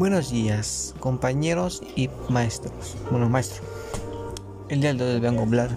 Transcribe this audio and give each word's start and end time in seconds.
Buenos 0.00 0.30
días, 0.30 0.94
compañeros 0.98 1.82
y 1.94 2.08
maestros. 2.30 2.96
Bueno, 3.10 3.28
maestro. 3.28 3.62
El 4.70 4.80
día 4.80 4.94
de 4.94 5.04
hoy 5.04 5.20
vengo 5.20 5.40
a 5.40 5.42
hablar 5.42 5.76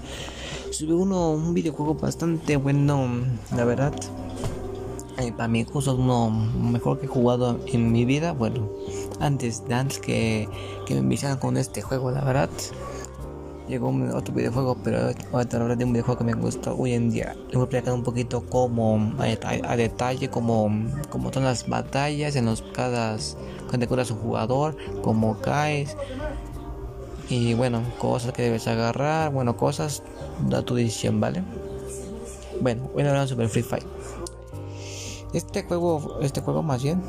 sobre 0.72 0.94
uno, 0.94 1.32
un 1.32 1.54
videojuego 1.54 1.96
bastante 1.96 2.56
bueno, 2.56 3.06
la 3.54 3.66
verdad. 3.66 3.94
Eh, 5.18 5.34
para 5.34 5.50
mí 5.50 5.60
es 5.70 5.88
uno 5.88 6.30
mejor 6.30 7.02
que 7.02 7.06
he 7.08 7.10
jugado 7.10 7.60
en 7.68 7.92
mi 7.92 8.06
vida. 8.06 8.32
Bueno, 8.32 8.70
antes, 9.20 9.62
antes 9.70 10.00
que, 10.00 10.48
que 10.86 10.94
me 10.94 11.02
iniciaran 11.02 11.38
con 11.38 11.58
este 11.58 11.82
juego, 11.82 12.10
la 12.10 12.24
verdad 12.24 12.50
llegó 13.68 13.94
otro 14.14 14.34
videojuego, 14.34 14.78
pero 14.84 15.12
ahorita 15.32 15.58
hablar 15.58 15.78
de 15.78 15.86
un 15.86 15.94
videojuego 15.94 16.20
que 16.20 16.24
me 16.24 16.34
gusta 16.34 16.74
hoy 16.74 16.94
en 16.94 17.12
día. 17.12 17.36
Le 17.50 17.58
voy 17.58 17.62
a 17.62 17.64
explicar 17.64 17.94
un 17.94 18.04
poquito 18.04 18.44
cómo, 18.50 19.14
a, 19.18 19.76
detalle, 19.76 20.30
cómo, 20.30 20.72
cómo 21.10 21.32
son 21.32 21.44
las 21.44 21.68
batallas 21.68 22.36
en 22.36 22.46
los 22.46 22.62
cada 22.62 23.18
curas 23.88 24.12
un 24.12 24.20
jugador, 24.20 24.78
cómo 25.02 25.40
caes 25.42 25.96
y 27.30 27.54
bueno, 27.54 27.82
cosas 28.00 28.34
que 28.34 28.44
debes 28.44 28.68
agarrar, 28.68 29.32
bueno, 29.32 29.58
cosas 29.58 30.04
da 30.48 30.62
tu 30.62 30.76
decisión, 30.76 31.20
¿vale? 31.20 31.44
Bueno, 32.62 32.90
voy 32.94 33.04
a 33.04 33.10
hablar 33.10 33.28
sobre 33.28 33.48
Free 33.48 33.64
Fire. 33.64 33.86
Este 35.34 35.64
juego, 35.64 36.20
este 36.22 36.42
juego 36.42 36.62
más 36.62 36.84
bien 36.84 37.02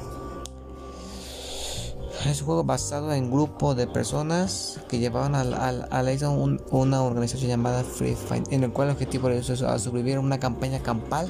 es 2.25 2.41
un 2.41 2.47
juego 2.47 2.65
basado 2.65 3.12
en 3.12 3.31
grupo 3.31 3.75
de 3.75 3.87
personas 3.87 4.81
que 4.89 4.99
llevaban 4.99 5.35
a 5.35 6.03
la 6.03 6.12
isla 6.12 6.31
una 6.31 7.03
organización 7.03 7.51
llamada 7.51 7.85
Free 7.85 8.15
Fire, 8.15 8.45
en 8.51 8.65
el 8.65 8.73
cual 8.73 8.89
el 8.89 8.95
objetivo 8.95 9.29
es 9.29 9.47
sobrevivir 9.47 10.19
una 10.19 10.41
campaña 10.41 10.79
campal 10.79 11.29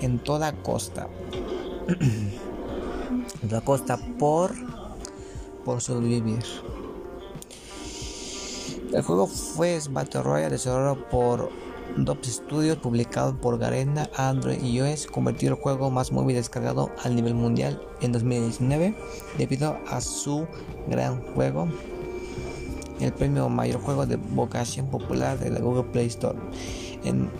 en 0.00 0.18
toda 0.18 0.52
costa. 0.62 1.08
toda 3.40 3.60
costa 3.60 3.98
por, 4.18 4.52
por 5.64 5.80
sobrevivir. 5.80 6.42
El 8.92 9.02
juego 9.02 9.26
fue 9.26 9.78
Battle 9.90 10.22
Royale 10.22 10.50
desarrollado 10.50 11.08
por 11.08 11.50
Dops 11.96 12.28
Studios, 12.28 12.78
publicado 12.78 13.36
por 13.40 13.58
Garena, 13.58 14.08
Android 14.16 14.62
y 14.62 14.76
iOS, 14.76 15.06
convirtió 15.06 15.48
el 15.50 15.54
juego 15.54 15.90
más 15.90 16.12
móvil 16.12 16.36
descargado 16.36 16.90
al 17.02 17.16
nivel 17.16 17.34
mundial 17.34 17.80
en 18.00 18.12
2019 18.12 18.94
debido 19.38 19.78
a 19.88 20.00
su 20.00 20.46
gran 20.88 21.20
juego. 21.34 21.68
El 23.00 23.12
premio 23.12 23.48
mayor 23.48 23.80
juego 23.80 24.06
de 24.06 24.16
vocación 24.16 24.88
popular 24.88 25.38
de 25.38 25.50
la 25.50 25.60
Google 25.60 25.84
Play 25.84 26.06
Store. 26.06 26.38
En, 27.04 27.30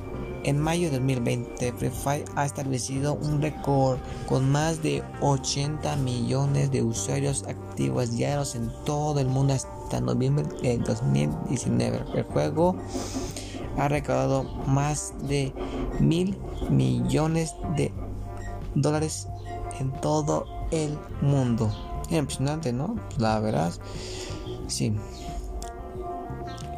en 0.47 0.61
mayo 0.61 0.91
de 0.91 0.99
2020, 0.99 1.73
Free 1.73 1.91
Fire 1.91 2.25
ha 2.37 2.47
establecido 2.47 3.15
un 3.15 3.43
récord 3.43 3.99
con 4.29 4.49
más 4.49 4.81
de 4.81 5.03
80 5.21 5.97
millones 5.97 6.71
de 6.71 6.83
usuarios 6.83 7.43
activos 7.49 8.13
diarios 8.13 8.55
en 8.55 8.71
todo 8.85 9.19
el 9.19 9.27
mundo 9.27 9.55
hasta 9.55 10.01
noviembre 10.01 10.47
de 10.63 10.79
2019. 10.79 12.05
El 12.15 12.23
juego 12.23 12.77
ha 13.77 13.89
recaudado 13.89 14.45
más 14.69 15.15
de 15.27 15.53
mil 15.99 16.39
millones 16.71 17.57
de 17.77 17.93
dólares 18.77 19.27
en 19.81 19.91
todo 20.01 20.47
el 20.71 20.97
mundo. 21.23 21.73
Impresionante, 22.09 22.73
¿no? 22.73 22.95
La 23.19 23.41
verdad, 23.41 23.73
sí. 24.69 24.95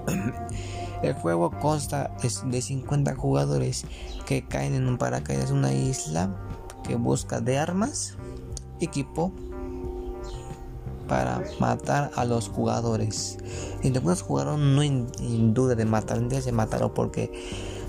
El 1.03 1.15
juego 1.15 1.51
consta 1.51 2.11
de 2.47 2.63
50 2.63 3.15
jugadores 3.15 3.85
que 4.27 4.45
caen 4.45 4.75
en 4.75 4.89
un 4.89 4.99
paracaídas, 4.99 5.51
una 5.51 5.73
isla 5.73 6.35
que 6.83 6.97
busca 6.97 7.41
de 7.41 7.59
armas, 7.59 8.17
equipo 8.81 9.33
para 11.09 11.43
matar 11.59 12.11
a 12.17 12.25
los 12.25 12.49
jugadores. 12.49 13.39
Y 13.83 13.89
algunos 13.89 14.23
jugaron 14.23 14.77
no 14.77 14.83
en, 14.83 15.55
duda 15.55 15.75
de 15.75 15.85
matar, 15.85 16.21
de 16.21 16.53
matarlo 16.53 16.93
porque 16.95 17.33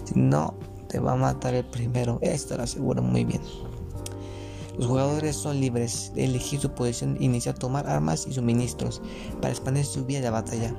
si 0.05 0.19
no 0.19 0.55
te 0.87 0.99
va 0.99 1.13
a 1.13 1.15
matar 1.15 1.53
el 1.53 1.65
primero. 1.65 2.19
Esto 2.21 2.57
lo 2.57 2.63
aseguro 2.63 3.01
muy 3.01 3.25
bien. 3.25 3.41
Los 4.77 4.87
jugadores 4.87 5.35
son 5.35 5.59
libres 5.59 6.13
de 6.15 6.23
elegir 6.23 6.61
su 6.61 6.71
posición 6.71 7.17
iniciar 7.19 7.55
a 7.55 7.59
tomar 7.59 7.87
armas 7.87 8.25
y 8.27 8.33
suministros 8.33 9.01
para 9.41 9.49
expandir 9.49 9.85
su 9.85 10.05
vida 10.05 10.21
de 10.21 10.29
batalla. 10.29 10.73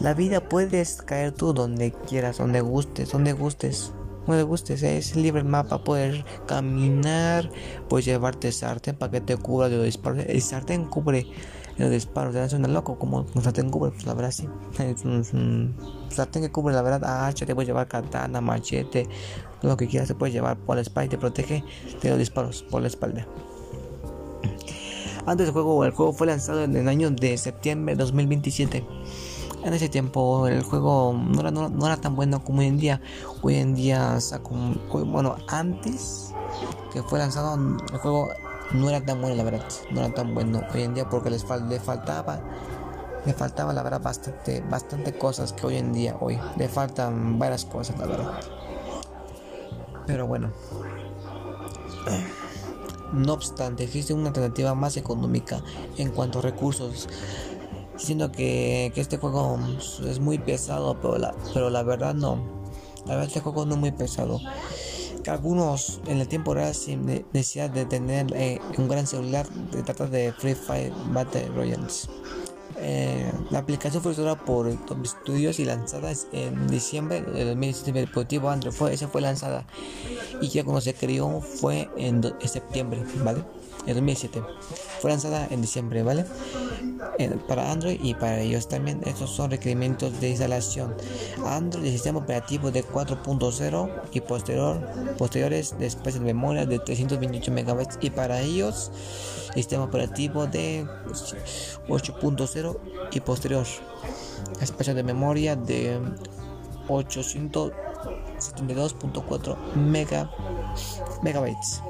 La 0.00 0.14
vida 0.14 0.40
puedes 0.40 1.02
caer 1.02 1.32
tú 1.32 1.52
donde 1.52 1.92
quieras, 1.92 2.38
donde 2.38 2.60
gustes, 2.60 3.10
donde 3.10 3.32
gustes 3.32 3.92
como 4.28 4.36
le 4.36 4.42
guste, 4.42 4.74
es 4.74 5.16
libre 5.16 5.40
el 5.40 5.48
mapa, 5.48 5.82
poder 5.82 6.22
caminar, 6.46 7.50
puedes 7.88 8.04
llevarte 8.04 8.52
sartén 8.52 8.94
para 8.94 9.10
que 9.10 9.22
te 9.22 9.38
cubra 9.38 9.70
de 9.70 9.76
los 9.76 9.86
disparos. 9.86 10.22
El 10.28 10.42
sartén 10.42 10.84
cubre 10.84 11.26
los 11.78 11.90
disparos, 11.90 12.34
¿verdad? 12.34 12.50
Suena 12.50 12.68
loco 12.68 12.98
como 12.98 13.24
un 13.34 13.42
sartén 13.42 13.70
cubre, 13.70 13.90
pues 13.90 14.04
la 14.04 14.12
verdad 14.12 14.30
sí. 14.30 14.46
Sartén 16.10 16.42
que 16.42 16.52
cubre, 16.52 16.74
la 16.74 16.82
verdad, 16.82 17.26
hacha, 17.26 17.46
te 17.46 17.54
puedes 17.54 17.68
llevar 17.68 17.88
katana, 17.88 18.42
machete, 18.42 19.08
lo 19.62 19.78
que 19.78 19.88
quieras, 19.88 20.08
te 20.08 20.14
puedes 20.14 20.34
llevar 20.34 20.58
por 20.58 20.76
la 20.76 20.82
espalda 20.82 21.06
y 21.06 21.08
te 21.08 21.16
protege 21.16 21.64
de 22.02 22.10
los 22.10 22.18
disparos 22.18 22.62
por 22.64 22.82
la 22.82 22.88
espalda. 22.88 23.26
Antes 25.24 25.46
del 25.46 25.54
juego, 25.54 25.86
el 25.86 25.92
juego 25.92 26.12
fue 26.12 26.26
lanzado 26.26 26.64
en 26.64 26.76
el 26.76 26.86
año 26.86 27.10
de 27.10 27.38
septiembre 27.38 27.94
de 27.94 28.02
2027 28.02 28.97
en 29.68 29.74
ese 29.74 29.88
tiempo 29.88 30.48
el 30.48 30.62
juego 30.62 31.12
no 31.12 31.40
era, 31.40 31.50
no, 31.50 31.86
era, 31.86 31.96
tan 31.96 32.16
bueno 32.16 32.42
como 32.42 32.60
hoy 32.60 32.66
en 32.66 32.78
día. 32.78 33.00
Hoy 33.42 33.56
en 33.56 33.74
día, 33.74 34.18
bueno, 35.06 35.36
antes 35.48 36.32
que 36.92 37.02
fue 37.02 37.18
lanzado, 37.18 37.54
el 37.92 37.98
juego 37.98 38.28
no 38.72 38.88
era 38.88 39.04
tan 39.04 39.20
bueno, 39.20 39.36
la 39.36 39.44
verdad. 39.44 39.64
No 39.90 40.00
era 40.00 40.12
tan 40.12 40.34
bueno 40.34 40.62
hoy 40.74 40.82
en 40.82 40.94
día 40.94 41.08
porque 41.08 41.30
les 41.30 41.44
le 41.68 41.80
faltaba, 41.80 42.40
le 43.24 43.32
faltaba, 43.34 43.72
la 43.72 43.82
verdad, 43.82 44.00
bastante, 44.02 44.62
bastante 44.68 45.16
cosas 45.16 45.52
que 45.52 45.66
hoy 45.66 45.76
en 45.76 45.92
día, 45.92 46.16
hoy, 46.20 46.38
le 46.56 46.68
faltan 46.68 47.38
varias 47.38 47.64
cosas, 47.64 47.98
la 47.98 48.06
verdad. 48.06 48.40
Pero 50.06 50.26
bueno. 50.26 50.50
No 53.12 53.32
obstante, 53.32 53.84
existe 53.84 54.12
una 54.12 54.28
alternativa 54.28 54.74
más 54.74 54.96
económica 54.98 55.62
en 55.96 56.10
cuanto 56.10 56.40
a 56.40 56.42
recursos 56.42 57.08
Siento 57.98 58.30
que, 58.32 58.92
este 58.96 59.18
juego 59.18 59.58
es 60.06 60.20
muy 60.20 60.38
pesado, 60.38 60.96
pero 61.00 61.18
la, 61.18 61.34
pero 61.52 61.68
la 61.68 61.82
verdad 61.82 62.14
no. 62.14 62.38
La 63.06 63.14
verdad 63.14 63.26
este 63.26 63.40
juego 63.40 63.66
no 63.66 63.74
es 63.74 63.80
muy 63.80 63.92
pesado. 63.92 64.40
Algunos 65.26 66.00
en 66.06 66.20
el 66.20 66.28
tiempo 66.28 66.54
real 66.54 66.74
sin 66.74 67.04
necesidad 67.04 67.68
de 67.68 67.84
tener 67.84 68.32
eh, 68.34 68.60
un 68.78 68.88
gran 68.88 69.06
celular, 69.06 69.46
de 69.72 69.82
tratar 69.82 70.08
de 70.08 70.32
Free 70.32 70.54
Fire 70.54 70.92
Battle 71.12 71.48
Royales. 71.48 72.08
Eh, 72.80 73.30
la 73.50 73.58
aplicación 73.58 74.02
fue 74.02 74.12
usada 74.12 74.36
por 74.36 74.72
Top 74.86 75.04
Studios 75.04 75.58
y 75.58 75.64
lanzada 75.64 76.12
en 76.32 76.68
diciembre 76.68 77.20
del 77.22 77.48
2017. 77.48 77.98
El 77.98 78.06
dispositivo 78.06 78.48
Android 78.48 78.72
fue, 78.72 78.94
esa 78.94 79.08
fue 79.08 79.20
lanzada 79.20 79.66
y 80.40 80.48
ya 80.48 80.64
cuando 80.64 80.80
se 80.80 80.94
creó 80.94 81.40
fue 81.40 81.90
en 81.96 82.22
septiembre, 82.46 83.02
¿vale? 83.24 83.42
En 83.88 83.94
2007. 83.94 84.42
Fue 85.00 85.10
lanzada 85.10 85.48
en 85.50 85.62
diciembre, 85.62 86.02
¿vale? 86.02 86.26
para 87.48 87.72
Android 87.72 87.98
y 88.02 88.12
para 88.14 88.38
ellos 88.40 88.68
también. 88.68 89.00
Estos 89.04 89.30
son 89.30 89.50
requerimientos 89.50 90.20
de 90.20 90.28
instalación. 90.28 90.94
Android 91.44 91.86
el 91.86 91.92
sistema 91.92 92.18
operativo 92.18 92.70
de 92.70 92.84
4.0 92.84 93.90
y 94.12 94.20
posterior, 94.20 94.78
posteriores 95.16 95.78
de 95.78 95.86
espacio 95.86 96.20
de 96.20 96.26
memoria 96.26 96.66
de 96.66 96.78
328 96.78 97.50
MB 97.50 97.86
y 98.02 98.10
para 98.10 98.40
ellos 98.40 98.90
sistema 99.54 99.84
operativo 99.84 100.46
de 100.46 100.84
8.0 101.88 102.78
y 103.10 103.20
posterior 103.20 103.64
espacio 104.60 104.94
de 104.94 105.02
memoria 105.02 105.56
de 105.56 105.98
872.4 106.88 109.56
megabytes 111.22 111.82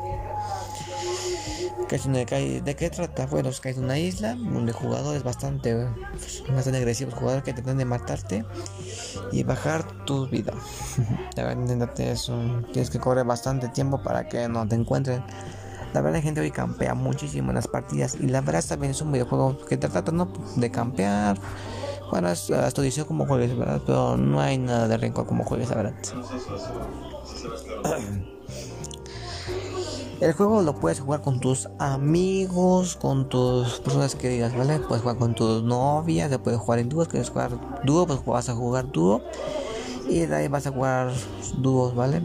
¿De 1.89 2.77
qué 2.77 2.91
trata? 2.91 3.27
Bueno, 3.27 3.49
es 3.49 3.79
una 3.79 3.99
isla 3.99 4.35
donde 4.35 4.73
jugadores 4.73 5.23
bastante, 5.23 5.75
bastante 6.55 6.77
agresivos, 6.77 7.15
jugadores 7.15 7.45
que 7.45 7.55
tratan 7.55 7.79
de 7.79 7.87
matarte 7.87 8.45
y 9.33 9.43
bajar 9.43 10.05
tu 10.05 10.29
vida. 10.29 10.53
eso. 12.11 12.39
Tienes 12.73 12.91
que 12.91 12.99
correr 12.99 13.25
bastante 13.25 13.69
tiempo 13.69 14.03
para 14.03 14.29
que 14.29 14.49
no 14.49 14.69
te 14.69 14.75
encuentren. 14.75 15.25
La 15.95 16.03
verdad, 16.03 16.19
la 16.19 16.23
gente 16.23 16.43
hoy 16.43 16.51
campea 16.51 16.93
muchísimo 16.93 17.51
en 17.51 17.55
las 17.55 17.69
partidas 17.69 18.17
y 18.21 18.27
la 18.27 18.43
verdad 18.43 18.63
también 18.69 18.91
es 18.91 19.01
un 19.01 19.11
videojuego 19.11 19.57
que 19.67 19.79
trata 19.79 20.13
¿no? 20.13 20.31
de 20.57 20.71
campear. 20.71 21.39
Bueno, 22.11 22.29
hasta 22.29 22.83
dice 22.83 23.05
como 23.07 23.27
juegues, 23.27 23.57
¿verdad? 23.57 23.83
Pero 23.85 24.17
no 24.17 24.41
hay 24.41 24.59
nada 24.59 24.89
de 24.89 24.97
rencor 24.97 25.27
como 25.27 25.45
juegues, 25.45 25.71
la 25.71 25.77
verdad. 25.77 25.95
El 30.21 30.33
juego 30.33 30.63
lo 30.63 30.75
puedes 30.81 31.01
jugar 31.01 31.21
con 31.23 31.39
tus 31.39 31.69
amigos, 31.79 32.97
con 32.97 33.29
tus 33.29 33.81
personas 33.81 34.17
queridas, 34.17 34.53
¿vale? 34.55 34.81
Puedes 34.81 35.03
jugar 35.03 35.17
con 35.17 35.35
tus 35.35 35.63
novias, 35.63 36.31
se 36.31 36.39
puede 36.41 36.57
jugar 36.57 36.81
en 36.81 36.89
dúos, 36.89 37.09
quieres 37.09 37.31
jugar 37.31 37.61
dúo, 37.85 38.07
pues 38.07 38.25
vas 38.25 38.49
a 38.49 38.55
jugar 38.55 38.91
dúo. 38.91 39.23
Y 40.09 40.21
de 40.27 40.35
ahí 40.35 40.49
vas 40.49 40.67
a 40.67 40.73
jugar 40.73 41.13
dúos, 41.53 41.95
¿vale? 41.95 42.23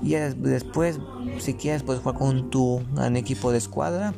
Y 0.00 0.14
después, 0.14 1.00
si 1.38 1.54
quieres, 1.54 1.82
puedes 1.84 2.02
jugar 2.02 2.18
con 2.18 2.50
tu 2.50 2.82
equipo 3.14 3.52
de 3.52 3.58
escuadra. 3.58 4.12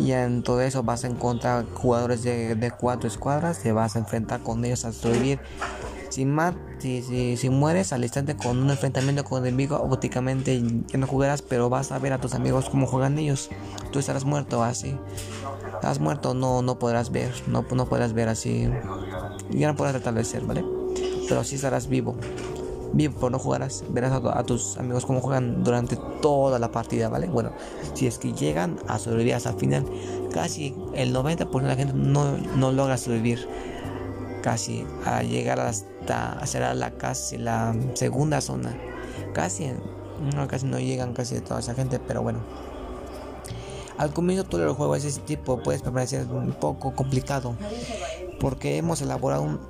Y 0.00 0.12
en 0.12 0.42
todo 0.42 0.62
eso 0.62 0.82
vas 0.82 1.04
a 1.04 1.08
encontrar 1.08 1.66
jugadores 1.74 2.22
de, 2.22 2.54
de 2.54 2.70
cuatro 2.70 3.06
escuadras, 3.06 3.58
te 3.58 3.72
vas 3.72 3.96
a 3.96 3.98
enfrentar 3.98 4.42
con 4.42 4.64
ellos 4.64 4.84
a 4.84 4.92
sobrevivir. 4.92 5.40
Si, 6.10 6.26
si, 6.80 7.36
si, 7.36 7.50
mueres 7.50 7.92
al 7.92 8.02
instante 8.02 8.36
con 8.36 8.58
un 8.58 8.70
enfrentamiento 8.70 9.22
con 9.22 9.42
el 9.42 9.48
enemigo, 9.48 9.76
automáticamente 9.76 10.60
ya 10.88 10.98
no 10.98 11.06
jugarás, 11.06 11.40
pero 11.40 11.68
vas 11.68 11.92
a 11.92 11.98
ver 12.00 12.12
a 12.12 12.20
tus 12.20 12.34
amigos 12.34 12.68
cómo 12.68 12.86
juegan 12.86 13.16
ellos. 13.18 13.48
Tú 13.92 14.00
estarás 14.00 14.24
muerto 14.24 14.64
así. 14.64 14.98
Has 15.82 16.00
muerto, 16.00 16.34
no, 16.34 16.62
no 16.62 16.80
podrás 16.80 17.12
ver, 17.12 17.32
no, 17.46 17.64
no 17.70 17.86
podrás 17.86 18.12
ver 18.12 18.28
así. 18.28 18.68
Ya 19.50 19.68
no 19.68 19.76
podrás 19.76 19.94
establecer, 19.94 20.42
¿vale? 20.42 20.64
Pero 21.28 21.44
sí 21.44 21.54
estarás 21.54 21.86
vivo. 21.86 22.16
Vivo, 22.92 23.14
pero 23.16 23.30
no 23.30 23.38
jugarás. 23.38 23.84
Verás 23.90 24.12
a, 24.12 24.42
tus 24.44 24.76
amigos 24.78 25.06
cómo 25.06 25.20
juegan 25.20 25.62
durante 25.62 25.96
toda 26.20 26.58
la 26.58 26.70
partida, 26.70 27.08
¿vale? 27.08 27.28
Bueno, 27.28 27.52
si 27.94 28.06
es 28.06 28.18
que 28.18 28.32
llegan 28.32 28.78
a 28.88 28.98
sobrevivir 28.98 29.34
hasta 29.34 29.50
el 29.50 29.56
final, 29.56 29.84
casi 30.32 30.74
el 30.94 31.14
90% 31.14 31.62
de 31.62 31.68
la 31.68 31.76
gente 31.76 31.94
no, 31.94 32.36
no 32.56 32.72
logra 32.72 32.96
sobrevivir. 32.96 33.48
Casi 34.42 34.86
a 35.04 35.22
llegar 35.22 35.60
hasta 35.60 36.46
será 36.46 36.74
la 36.74 36.92
casi 36.92 37.36
la 37.36 37.74
segunda 37.94 38.40
zona. 38.40 38.74
Casi 39.34 39.70
no, 40.34 40.48
casi 40.48 40.66
no 40.66 40.78
llegan 40.78 41.12
casi 41.12 41.36
de 41.36 41.40
toda 41.42 41.60
esa 41.60 41.74
gente, 41.74 41.98
pero 41.98 42.22
bueno. 42.22 42.40
Al 43.98 44.14
comienzo 44.14 44.44
todo 44.44 44.64
el 44.64 44.72
juego 44.72 44.94
de 44.94 45.06
ese 45.06 45.20
tipo 45.20 45.62
puede 45.62 45.78
parecer 45.78 46.26
un 46.26 46.52
poco 46.52 46.94
complicado 46.94 47.54
porque 48.40 48.78
hemos 48.78 49.02
elaborado, 49.02 49.60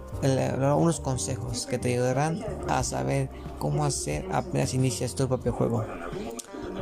unos 0.76 1.00
consejos 1.00 1.66
que 1.66 1.78
te 1.78 1.92
ayudarán 1.92 2.44
a 2.68 2.82
saber 2.84 3.28
cómo 3.58 3.84
hacer 3.84 4.24
apenas 4.32 4.74
inicias 4.74 5.14
tu 5.14 5.26
propio 5.28 5.52
juego. 5.52 5.84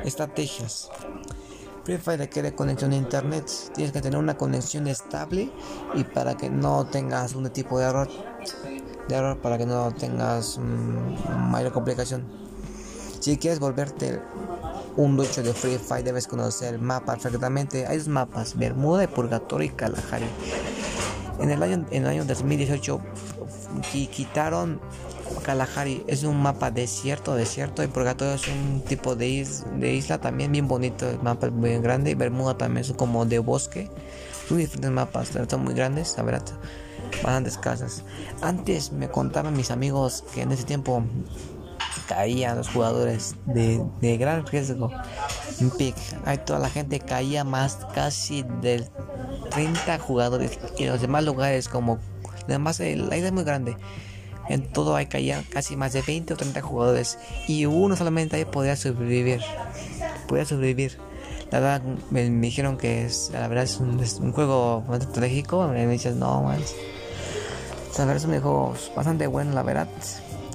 Estrategias. 0.05 0.91
Free 1.85 1.97
Fire 1.97 2.19
requiere 2.19 2.55
conexión 2.55 2.93
a 2.93 2.97
internet. 2.97 3.51
Tienes 3.75 3.93
que 3.93 4.03
tener 4.03 4.19
una 4.19 4.37
conexión 4.37 4.87
estable 4.87 5.51
y 5.95 6.05
para 6.05 6.37
que 6.37 6.51
no 6.51 6.87
tengas 6.87 7.35
un 7.35 7.49
tipo 7.49 7.79
de 7.79 7.87
error, 7.87 8.09
de 9.09 9.15
error 9.15 9.39
para 9.39 9.57
que 9.57 9.65
no 9.65 9.91
tengas 9.95 10.59
mm, 10.59 11.51
mayor 11.51 11.73
complicación. 11.73 12.25
Si 13.21 13.39
quieres 13.39 13.59
volverte 13.59 14.21
un 14.97 15.17
ducho 15.17 15.43
de 15.43 15.55
Free 15.55 15.79
Fire 15.79 16.05
debes 16.05 16.27
conocer 16.27 16.75
el 16.75 16.81
mapa 16.81 17.15
perfectamente. 17.15 17.87
Hay 17.87 17.99
dos 17.99 18.09
mapas, 18.09 18.59
Bermuda, 18.59 19.05
y 19.05 19.07
Purgatorio 19.07 19.67
y 19.67 19.71
Kalahari. 19.71 20.27
En 21.39 21.51
el 21.51 21.63
año, 21.63 21.87
en 21.91 22.03
el 22.03 22.09
año 22.09 22.25
2018 22.25 23.01
quitaron 23.91 24.81
Kalahari. 25.43 26.05
Es 26.07 26.25
un 26.25 26.41
mapa 26.41 26.71
desierto, 26.71 27.35
desierto. 27.35 27.83
Y 27.83 27.87
Purgatorio 27.89 28.35
es 28.35 28.49
un 28.49 28.83
tipo 28.83 29.15
de, 29.15 29.47
de 29.77 29.95
isla 29.95 30.19
también 30.19 30.53
bien 30.53 30.69
bonito. 30.69 31.09
El 31.09 31.21
mapa 31.23 31.47
es 31.47 31.53
muy 31.53 31.79
grande. 31.79 32.11
Y 32.13 32.15
Bermuda 32.15 32.57
también 32.57 32.85
es 32.85 32.93
como 32.93 33.25
de 33.25 33.39
bosque. 33.39 33.91
Son 34.49 34.59
diferentes 34.59 34.91
mapas, 34.91 35.31
son 35.49 35.65
muy 35.65 35.75
grandes, 35.75 36.15
la 36.17 36.23
verdad. 36.23 36.45
Bastantes 37.23 37.59
casas. 37.59 38.03
Antes 38.41 38.93
me 38.93 39.09
contaban 39.09 39.57
mis 39.57 39.71
amigos 39.71 40.25
que 40.35 40.43
en 40.43 40.53
ese 40.53 40.65
tiempo 40.65 41.03
caían 42.07 42.57
los 42.57 42.69
jugadores 42.69 43.37
de, 43.45 43.85
de 44.01 44.17
gran 44.17 44.47
riesgo. 44.47 44.91
En 45.61 45.71
pick, 45.71 45.95
hay 46.25 46.39
toda 46.39 46.59
la 46.59 46.71
gente 46.71 47.01
caía 47.01 47.45
más 47.45 47.79
casi 47.95 48.45
del 48.63 48.89
30 49.51 49.99
jugadores 49.99 50.59
y 50.79 50.87
los 50.87 51.01
demás 51.01 51.25
lugares 51.25 51.69
como 51.69 51.99
además 52.47 52.81
la 52.81 52.89
isla 52.89 53.17
es 53.17 53.33
muy 53.33 53.45
grande. 53.45 53.77
En 54.49 54.73
todo 54.73 54.97
hay 54.97 55.07
casi 55.07 55.77
más 55.77 55.93
de 55.93 56.01
20 56.01 56.33
o 56.33 56.37
30 56.37 56.63
jugadores 56.63 57.19
y 57.47 57.67
uno 57.67 57.97
solamente 57.97 58.37
ahí 58.37 58.47
podía 58.47 58.77
sobrevivir. 58.77 59.41
Podía 60.27 60.47
sobrevivir. 60.47 60.99
La 61.51 61.61
verdad 61.61 61.83
me, 62.11 62.29
dijeron 62.29 62.79
que 62.79 63.05
es, 63.05 63.31
la 63.33 63.49
verdad 63.49 63.65
es 63.65 63.79
un, 63.79 64.01
es 64.01 64.15
un 64.15 64.33
juego 64.33 64.85
estratégico. 64.99 65.69
Me 65.69 65.87
dicen 65.87 66.19
no 66.19 66.43
más. 66.43 66.75
La 67.99 68.05
verdad 68.05 68.17
es 68.17 68.25
un 68.25 68.41
juego 68.41 68.75
bastante 68.95 69.27
bueno, 69.27 69.53
la 69.53 69.63
verdad 69.63 69.89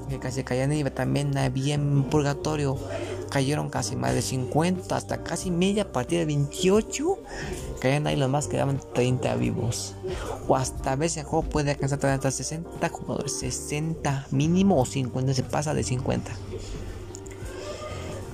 que 0.10 0.20
casi 0.20 0.44
caían 0.44 0.72
y 0.72 0.84
también 0.86 1.38
había 1.38 1.76
en 1.76 2.04
purgatorio 2.04 2.78
cayeron 3.34 3.70
casi 3.70 3.96
más 3.96 4.14
de 4.14 4.22
50 4.22 4.96
hasta 4.96 5.24
casi 5.24 5.50
media 5.50 5.92
partida 5.92 6.20
de 6.20 6.28
28 6.28 7.18
caían 7.82 8.06
ahí 8.06 8.16
los 8.16 8.30
más 8.30 8.48
quedaban 8.48 8.80
30 8.94 9.36
vivos 9.38 9.96
o 10.48 10.56
hasta 10.56 10.92
a 10.92 10.96
veces 10.96 11.18
el 11.18 11.24
juego 11.24 11.50
puede 11.50 11.72
alcanzar 11.72 12.06
hasta 12.06 12.30
60 12.30 12.90
jugadores 12.90 13.34
60 13.40 14.28
mínimo 14.30 14.80
o 14.80 14.86
50 14.86 15.34
se 15.34 15.42
pasa 15.42 15.74
de 15.74 15.84
50 15.84 16.32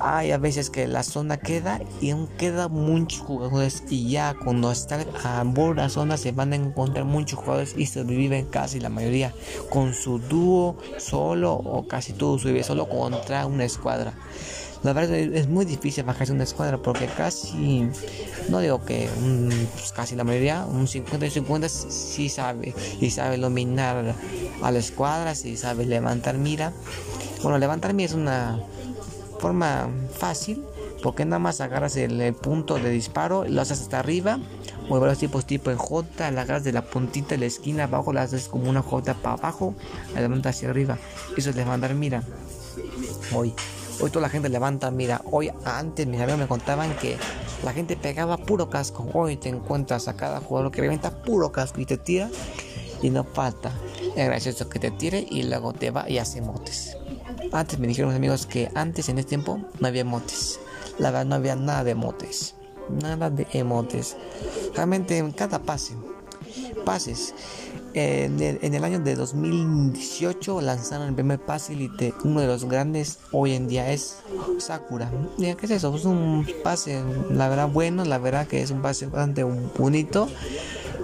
hay 0.02 0.32
a 0.32 0.38
veces 0.38 0.70
que 0.70 0.86
la 0.88 1.04
zona 1.04 1.38
queda 1.38 1.80
y 2.02 2.12
aún 2.12 2.28
queda 2.38 2.68
muchos 2.68 3.22
jugadores 3.22 3.84
y 3.90 4.10
ya 4.10 4.34
cuando 4.34 4.72
están 4.72 5.06
a 5.24 5.44
borde 5.46 5.76
de 5.76 5.88
la 5.88 5.90
zona 5.90 6.18
se 6.18 6.34
van 6.34 6.52
a 6.52 6.58
encontrar 6.58 7.06
muchos 7.06 7.40
jugadores 7.40 7.74
y 7.78 7.86
sobreviven 7.86 8.46
casi 8.48 8.82
la 8.82 8.90
mayoría 8.90 9.34
con 9.70 9.94
su 9.94 10.20
dúo 10.20 10.78
solo 10.98 11.54
o 11.54 11.88
casi 11.88 12.14
todo 12.14 12.38
vive 12.38 12.64
solo 12.64 12.88
contra 12.88 13.46
una 13.46 13.66
escuadra. 13.66 14.14
La 14.84 14.94
verdad 14.94 15.16
es 15.16 15.48
muy 15.48 15.66
difícil 15.66 16.06
bajarse 16.06 16.32
una 16.32 16.44
escuadra 16.44 16.78
porque 16.78 17.08
casi, 17.08 17.90
no 18.50 18.60
digo 18.60 18.86
que 18.86 19.10
pues 19.74 19.92
casi 19.92 20.16
la 20.16 20.24
mayoría, 20.24 20.66
un 20.66 20.88
50 20.88 21.26
y 21.26 21.30
50 21.30 21.68
sí 21.68 22.30
sabe 22.30 22.74
y 23.02 23.10
sabe 23.10 23.38
dominar 23.38 24.16
a 24.62 24.72
la 24.72 24.80
escuadra, 24.80 25.36
sí 25.36 25.58
sabe 25.58 25.86
levantar 25.86 26.38
mira. 26.38 26.72
Bueno, 27.44 27.58
levantar 27.58 27.94
mira 27.94 28.08
es 28.08 28.16
una 28.16 28.60
forma 29.40 29.90
fácil 30.18 30.64
porque 31.04 31.26
nada 31.26 31.40
más 31.40 31.62
agarras 31.62 31.96
el, 31.98 32.34
punto 32.34 32.76
de 32.76 32.90
disparo, 32.90 33.46
lo 33.46 33.62
haces 33.62 33.82
hasta 33.82 34.00
arriba, 34.00 34.40
mueves 34.88 35.10
los 35.10 35.18
tipos 35.18 35.46
tipo 35.46 35.72
en 35.72 35.78
J, 35.78 36.32
la 36.32 36.42
agarras 36.42 36.64
de 36.64 36.74
la 36.74 36.84
puntita 36.84 37.30
de 37.30 37.38
la 37.38 37.46
esquina 37.46 37.86
abajo, 37.86 38.14
la 38.14 38.24
haces 38.24 38.48
como 38.48 38.70
una 38.70 38.82
J 38.82 39.14
para 39.16 39.36
abajo, 39.36 39.76
la 40.14 40.22
levantas 40.22 40.56
hacia 40.56 40.70
arriba. 40.70 40.98
Eso 41.38 41.50
es 41.50 41.56
levantar 41.56 41.94
mira. 41.96 42.24
Hoy, 43.34 43.54
hoy 44.02 44.10
toda 44.10 44.24
la 44.24 44.30
gente 44.30 44.50
levanta 44.50 44.92
mira. 44.92 45.22
Hoy 45.32 45.52
antes 45.66 46.08
mis 46.08 46.20
amigos 46.20 46.40
me 46.40 46.48
contaban 46.48 46.96
que 46.98 47.18
la 47.64 47.74
gente 47.74 47.96
pegaba 47.98 48.38
puro 48.38 48.70
casco. 48.70 49.08
Hoy 49.14 49.38
te 49.38 49.50
encuentras 49.50 50.08
a 50.08 50.16
cada 50.16 50.40
jugador 50.40 50.72
que 50.72 50.82
levanta 50.82 51.22
puro 51.24 51.52
casco 51.52 51.82
y 51.82 51.86
te 51.86 51.98
tira 51.98 52.30
y 53.02 53.10
no 53.10 53.24
falta. 53.24 53.72
Es 54.16 54.26
gracioso 54.28 54.70
que 54.70 54.80
te 54.80 54.92
tire 54.92 55.26
y 55.30 55.44
luego 55.44 55.74
te 55.74 55.92
va 55.92 56.10
y 56.10 56.18
hace 56.18 56.42
motes. 56.42 56.98
Antes 57.52 57.80
me 57.80 57.88
dijeron 57.88 58.10
mis 58.10 58.18
amigos 58.18 58.46
que 58.46 58.70
antes 58.76 59.10
en 59.10 59.18
ese 59.18 59.28
tiempo 59.28 59.60
no 59.80 59.88
había 59.88 60.02
emotes. 60.02 60.60
La 60.98 61.12
verdad 61.12 61.26
no 61.26 61.36
había 61.36 61.56
nada 61.56 61.84
de 61.84 61.92
emotes. 61.92 62.56
Nada 62.90 63.30
de 63.30 63.48
emotes. 63.54 64.18
Realmente 64.76 65.18
en 65.18 65.32
cada 65.32 65.60
pase. 65.60 65.96
Pases. 66.86 67.34
En 67.94 68.40
el, 68.74 68.84
año 68.84 69.00
de 69.00 69.16
2018 69.16 70.62
lanzaron 70.62 71.10
el 71.10 71.16
primer 71.16 71.40
pase 71.40 71.74
y 71.74 71.90
uno 72.24 72.42
de 72.42 72.48
los 72.48 72.66
grandes 72.66 73.20
hoy 73.32 73.54
en 73.54 73.68
día 73.68 73.92
es 73.92 74.18
Sakura. 74.60 75.12
¿Qué 75.38 75.58
es 75.62 75.72
eso? 75.72 75.96
Es 75.96 76.06
un 76.06 76.46
pase, 76.64 77.02
la 77.32 77.50
verdad 77.50 77.68
bueno, 77.68 78.06
la 78.06 78.18
verdad 78.18 78.48
que 78.48 78.62
es 78.62 78.72
un 78.72 78.82
pase 78.82 79.08
bastante 79.08 79.44
bonito 79.44 80.30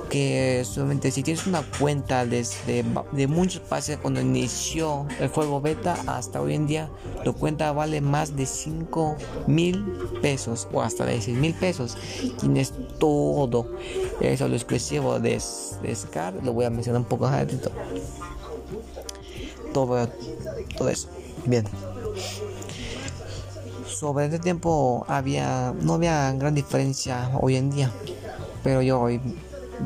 que 0.09 0.63
solamente 0.65 1.11
si 1.11 1.23
tienes 1.23 1.47
una 1.47 1.63
cuenta 1.79 2.25
desde 2.25 2.83
de 3.11 3.27
muchos 3.27 3.61
pases 3.61 3.97
cuando 3.97 4.21
inició 4.21 5.07
el 5.19 5.29
juego 5.29 5.61
beta 5.61 5.97
hasta 6.07 6.41
hoy 6.41 6.53
en 6.53 6.67
día 6.67 6.89
tu 7.23 7.33
cuenta 7.33 7.71
vale 7.71 8.01
más 8.01 8.35
de 8.35 8.45
5 8.45 9.17
mil 9.47 9.83
pesos 10.21 10.67
o 10.71 10.81
hasta 10.81 11.05
de 11.05 11.21
6 11.21 11.37
mil 11.37 11.53
pesos. 11.53 11.97
Tienes 12.39 12.73
todo. 12.99 13.71
Eso 14.21 14.47
lo 14.47 14.55
exclusivo 14.55 15.19
de, 15.19 15.41
de 15.81 15.95
Scar 15.95 16.33
lo 16.43 16.53
voy 16.53 16.65
a 16.65 16.69
mencionar 16.69 17.01
un 17.01 17.07
poco 17.07 17.29
ratito. 17.29 17.71
Todo, 19.73 20.07
todo 20.77 20.89
eso. 20.89 21.09
Bien. 21.45 21.65
Sobre 23.87 24.25
este 24.25 24.39
tiempo 24.39 25.05
había 25.07 25.73
no 25.81 25.93
había 25.93 26.31
gran 26.33 26.53
diferencia 26.53 27.31
hoy 27.41 27.55
en 27.55 27.71
día 27.71 27.91
pero 28.65 28.81
yo 28.81 28.99
hoy 28.99 29.21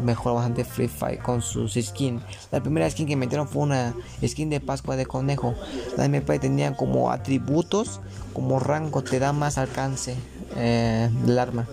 mejor 0.04 0.36
bastante 0.36 0.64
Free 0.66 0.88
Fire 0.88 1.20
con 1.20 1.42
sus 1.42 1.74
skins. 1.74 2.22
La 2.52 2.62
primera 2.62 2.90
skin 2.90 3.08
que 3.08 3.16
metieron 3.16 3.48
fue 3.48 3.64
una 3.64 3.94
skin 4.26 4.50
de 4.50 4.60
Pascua 4.60 4.96
de 4.96 5.06
Conejo. 5.06 5.56
La 5.98 6.06
MP 6.06 6.40
tenía 6.40 6.76
como 6.76 7.12
atributos, 7.12 8.00
como 8.34 8.60
rango, 8.60 9.04
te 9.04 9.20
da 9.20 9.34
más 9.34 9.58
alcance 9.58 10.16
eh, 10.56 11.10
del 11.26 11.40
arma. 11.40 11.68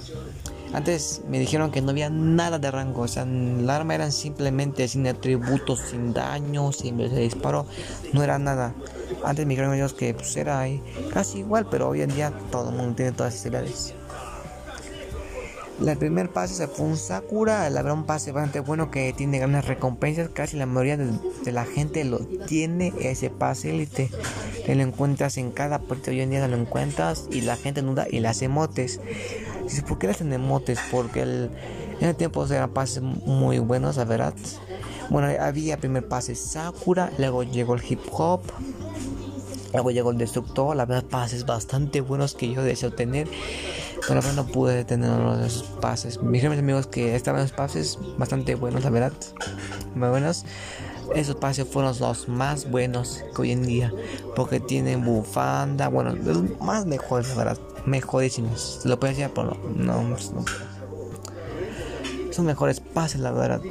Antes 0.72 1.22
me 1.28 1.38
dijeron 1.38 1.70
que 1.70 1.80
no 1.80 1.90
había 1.90 2.10
nada 2.10 2.58
de 2.58 2.70
rango, 2.70 3.02
o 3.02 3.08
sea, 3.08 3.22
el 3.22 3.70
arma 3.70 3.94
eran 3.94 4.12
simplemente 4.12 4.86
sin 4.88 5.06
atributos, 5.06 5.80
sin 5.90 6.12
daño, 6.12 6.72
sin 6.72 6.98
disparo, 6.98 7.66
no 8.12 8.22
era 8.22 8.38
nada. 8.38 8.74
Antes 9.24 9.46
me 9.46 9.50
dijeron 9.50 9.74
ellos 9.74 9.94
que 9.94 10.12
pues, 10.12 10.36
era 10.36 10.66
casi 11.12 11.38
igual, 11.38 11.68
pero 11.70 11.88
hoy 11.88 12.02
en 12.02 12.14
día 12.14 12.32
todo 12.50 12.70
el 12.70 12.76
mundo 12.76 12.96
tiene 12.96 13.12
todas 13.12 13.34
las 13.34 13.42
habilidades. 13.42 13.94
El 15.84 15.98
primer 15.98 16.30
pase 16.30 16.54
se 16.54 16.68
fue 16.68 16.86
un 16.86 16.96
Sakura, 16.96 17.68
la 17.68 17.82
verdad 17.82 17.98
un 17.98 18.06
pase 18.06 18.32
bastante 18.32 18.60
bueno 18.60 18.90
que 18.90 19.12
tiene 19.12 19.38
grandes 19.38 19.66
recompensas, 19.66 20.30
casi 20.30 20.56
la 20.56 20.64
mayoría 20.64 20.96
de, 20.96 21.52
la 21.52 21.66
gente 21.66 22.02
lo 22.04 22.18
tiene 22.20 22.94
ese 22.98 23.28
pase 23.28 23.70
élite. 23.70 24.10
Lo 24.66 24.82
encuentras 24.82 25.36
en 25.36 25.52
cada 25.52 25.78
parte 25.78 26.10
hoy 26.10 26.22
en 26.22 26.30
día 26.30 26.48
lo 26.48 26.56
encuentras 26.56 27.28
y 27.30 27.42
la 27.42 27.56
gente 27.56 27.82
nuda 27.82 28.06
y 28.10 28.20
las 28.20 28.40
emotes. 28.42 29.00
Dices, 29.64 29.82
¿por 29.82 29.98
qué 29.98 30.06
las 30.06 30.20
emotes? 30.22 30.80
Porque 30.90 31.22
En 31.22 31.50
el 32.00 32.16
tiempo 32.16 32.46
eran 32.46 32.70
pases 32.70 33.02
muy 33.02 33.58
buenos, 33.58 33.96
la 33.96 34.04
verdad. 34.04 34.34
Bueno, 35.10 35.28
había 35.40 35.76
primer 35.76 36.08
pase 36.08 36.34
Sakura, 36.34 37.12
luego 37.18 37.42
llegó 37.42 37.74
el 37.74 37.82
hip 37.88 38.00
hop, 38.12 38.40
luego 39.72 39.90
llegó 39.90 40.10
el 40.10 40.18
destructor, 40.18 40.74
la 40.74 40.86
verdad 40.86 41.04
pases 41.04 41.44
bastante 41.44 42.00
buenos 42.00 42.34
que 42.34 42.50
yo 42.50 42.62
deseo 42.62 42.92
tener. 42.92 43.28
Pero 44.08 44.22
no 44.32 44.46
pude 44.46 44.84
tener 44.84 45.10
los 45.10 45.62
pases. 45.80 46.22
Me 46.22 46.32
dijeron 46.32 46.52
mis 46.52 46.62
amigos 46.62 46.86
que 46.86 47.16
estaban 47.16 47.42
los 47.42 47.52
pases 47.52 47.98
bastante 48.18 48.54
buenos, 48.54 48.84
la 48.84 48.90
verdad. 48.90 49.12
Muy 49.94 50.08
buenos. 50.08 50.44
Esos 51.14 51.36
pases 51.36 51.66
fueron 51.68 51.96
los 51.98 52.28
más 52.28 52.70
buenos 52.70 53.22
que 53.34 53.42
hoy 53.42 53.52
en 53.52 53.64
día. 53.64 53.92
Porque 54.34 54.60
tienen 54.60 55.04
bufanda. 55.04 55.88
Bueno, 55.88 56.14
los 56.14 56.60
más 56.60 56.86
mejores, 56.86 57.28
la 57.30 57.34
verdad. 57.36 57.58
Mejorísimos. 57.84 58.80
Lo 58.84 58.98
puedo 58.98 59.12
decir, 59.12 59.30
pero 59.34 59.56
no, 59.76 60.02
no, 60.02 60.08
no 60.10 60.44
son 62.36 62.46
mejores 62.46 62.80
pases, 62.80 63.20
la 63.20 63.32
verdad. 63.32 63.62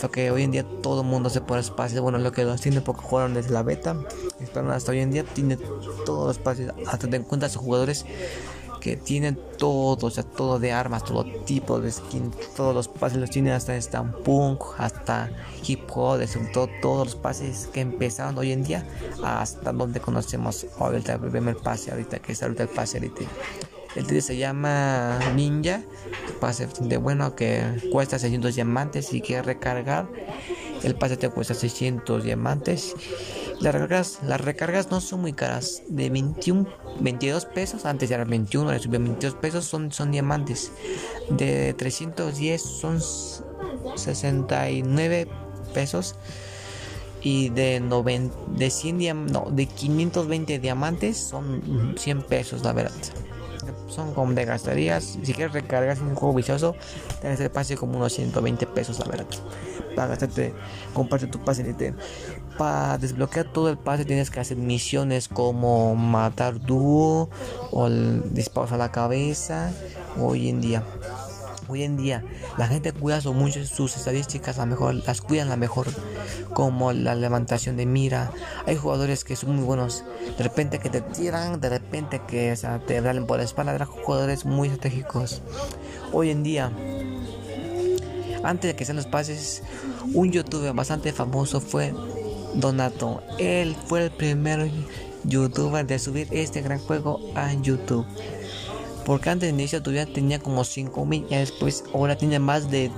Porque 0.00 0.30
hoy 0.30 0.42
en 0.42 0.50
día 0.50 0.64
todo 0.82 1.00
el 1.00 1.06
mundo 1.06 1.30
se 1.30 1.40
pone 1.40 1.62
pases. 1.74 2.00
Bueno, 2.00 2.18
lo 2.18 2.32
que 2.32 2.44
los 2.44 2.60
tiene 2.60 2.82
porque 2.82 3.02
jugaron 3.02 3.34
desde 3.34 3.50
la 3.50 3.62
beta. 3.62 3.96
Esperan 4.38 4.70
hasta 4.70 4.92
hoy 4.92 5.00
en 5.00 5.10
día 5.10 5.24
tiene 5.24 5.56
todos 6.04 6.26
los 6.28 6.38
pases. 6.38 6.70
Hasta 6.86 7.08
te 7.08 7.16
encuentras 7.16 7.56
jugadores 7.56 8.04
que 8.80 8.96
tienen 8.96 9.38
todo, 9.58 10.06
o 10.06 10.10
sea, 10.10 10.24
todo 10.24 10.58
de 10.58 10.72
armas, 10.72 11.04
todo 11.04 11.24
tipo 11.44 11.80
de 11.80 11.92
skin, 11.92 12.32
todos 12.56 12.74
los 12.74 12.88
pases 12.88 13.18
los 13.18 13.30
tienen 13.30 13.52
hasta 13.52 14.02
Punk, 14.24 14.62
hasta 14.78 15.30
hip 15.66 15.82
hop, 15.94 16.20
todo, 16.52 16.68
todos 16.80 17.06
los 17.08 17.16
pases 17.16 17.68
que 17.72 17.80
empezaron 17.80 18.36
hoy 18.38 18.52
en 18.52 18.64
día 18.64 18.86
hasta 19.22 19.72
donde 19.72 20.00
conocemos 20.00 20.66
ahorita 20.78 21.14
el 21.14 21.20
primer 21.20 21.56
pase 21.56 21.90
ahorita 21.90 22.18
que 22.18 22.32
es 22.32 22.42
ahorita 22.42 22.64
el 22.64 22.68
pase 22.70 22.98
ahorita. 22.98 23.24
El 23.96 24.06
3 24.06 24.24
se 24.24 24.36
llama 24.36 25.18
Ninja. 25.34 25.82
Pase 26.40 26.68
de 26.80 26.96
bueno 26.96 27.34
que 27.34 27.62
cuesta 27.90 28.18
600 28.18 28.54
diamantes 28.54 29.12
y 29.12 29.20
que 29.20 29.42
recargar. 29.42 30.06
El 30.82 30.94
pase 30.94 31.16
te 31.16 31.28
cuesta 31.28 31.54
600 31.54 32.22
diamantes. 32.22 32.94
Las 33.60 33.74
recargas, 33.74 34.20
las 34.26 34.40
recargas 34.40 34.90
no 34.90 35.00
son 35.00 35.20
muy 35.20 35.32
caras. 35.32 35.82
De 35.88 36.08
21, 36.10 36.66
22 37.00 37.44
pesos. 37.46 37.84
Antes 37.84 38.10
eran 38.10 38.28
21, 38.28 38.72
le 38.72 38.78
subió 38.78 38.98
22 38.98 39.34
pesos. 39.34 39.64
Son, 39.66 39.92
son 39.92 40.10
diamantes. 40.10 40.72
De 41.28 41.74
310 41.74 42.62
son 42.62 43.00
69 43.96 45.28
pesos. 45.74 46.16
Y 47.22 47.50
de, 47.50 47.80
90, 47.80 48.34
de 48.56 48.70
100 48.70 49.26
no, 49.26 49.46
de 49.50 49.66
520 49.66 50.58
diamantes 50.58 51.18
son 51.18 51.94
100 51.98 52.22
pesos, 52.22 52.64
la 52.64 52.72
verdad 52.72 52.94
son 53.90 54.14
como 54.14 54.32
de 54.32 54.44
gastarías. 54.44 55.18
Si 55.22 55.34
quieres 55.34 55.52
recargar 55.52 56.00
un 56.00 56.14
juego 56.14 56.34
vicioso, 56.34 56.74
tienes 57.20 57.38
que 57.38 57.50
pase 57.50 57.76
como 57.76 57.96
unos 57.96 58.12
120 58.12 58.66
pesos, 58.68 58.98
la 58.98 59.06
verdad. 59.06 59.26
Para 59.94 60.08
gastarte, 60.08 60.54
comparte 60.94 61.26
tu 61.26 61.42
pase 61.44 61.94
Para 62.58 62.98
desbloquear 62.98 63.52
todo 63.52 63.70
el 63.70 63.78
pase 63.78 64.04
tienes 64.04 64.30
que 64.30 64.40
hacer 64.40 64.56
misiones 64.56 65.28
como 65.28 65.94
matar 65.94 66.60
dúo 66.60 67.30
o 67.70 67.88
disparos 67.88 68.72
a 68.72 68.76
la 68.76 68.92
cabeza 68.92 69.72
hoy 70.18 70.48
en 70.48 70.60
día 70.60 70.84
hoy 71.70 71.84
en 71.84 71.96
día 71.96 72.24
la 72.58 72.66
gente 72.66 72.92
cuida 72.92 73.20
mucho 73.32 73.64
sus 73.64 73.96
estadísticas, 73.96 74.58
a 74.58 74.66
mejor 74.66 74.94
las 74.94 75.20
cuidan 75.20 75.48
la 75.48 75.56
mejor, 75.56 75.86
como 76.52 76.92
la 76.92 77.14
levantación 77.14 77.76
de 77.76 77.86
mira. 77.86 78.32
Hay 78.66 78.76
jugadores 78.76 79.24
que 79.24 79.36
son 79.36 79.56
muy 79.56 79.64
buenos, 79.64 80.04
de 80.36 80.44
repente 80.44 80.78
que 80.78 80.90
te 80.90 81.00
tiran, 81.00 81.60
de 81.60 81.68
repente 81.68 82.20
que 82.26 82.56
te 82.86 83.00
valen 83.00 83.26
por 83.26 83.38
la 83.38 83.44
espalda, 83.44 83.76
de 83.76 83.84
jugadores 83.84 84.44
muy 84.44 84.68
estratégicos. 84.68 85.42
Hoy 86.12 86.30
en 86.30 86.42
día, 86.42 86.72
antes 88.42 88.70
de 88.70 88.76
que 88.76 88.84
sean 88.84 88.96
los 88.96 89.06
pases, 89.06 89.62
un 90.14 90.30
youtuber 90.32 90.72
bastante 90.72 91.12
famoso 91.12 91.60
fue 91.60 91.92
Donato. 92.54 93.22
Él 93.38 93.76
fue 93.86 94.04
el 94.04 94.10
primer 94.10 94.70
youtuber 95.24 95.86
de 95.86 95.98
subir 95.98 96.28
este 96.30 96.62
gran 96.62 96.78
juego 96.78 97.20
a 97.34 97.52
YouTube. 97.54 98.06
Porque 99.04 99.30
antes 99.30 99.48
de 99.48 99.54
inicio 99.54 99.82
todavía 99.82 100.06
tenía 100.12 100.38
como 100.38 100.64
5000 100.64 101.26
y 101.30 101.34
después 101.34 101.84
ahora 101.92 102.16
tiene 102.16 102.38
más 102.38 102.70
de 102.70 102.90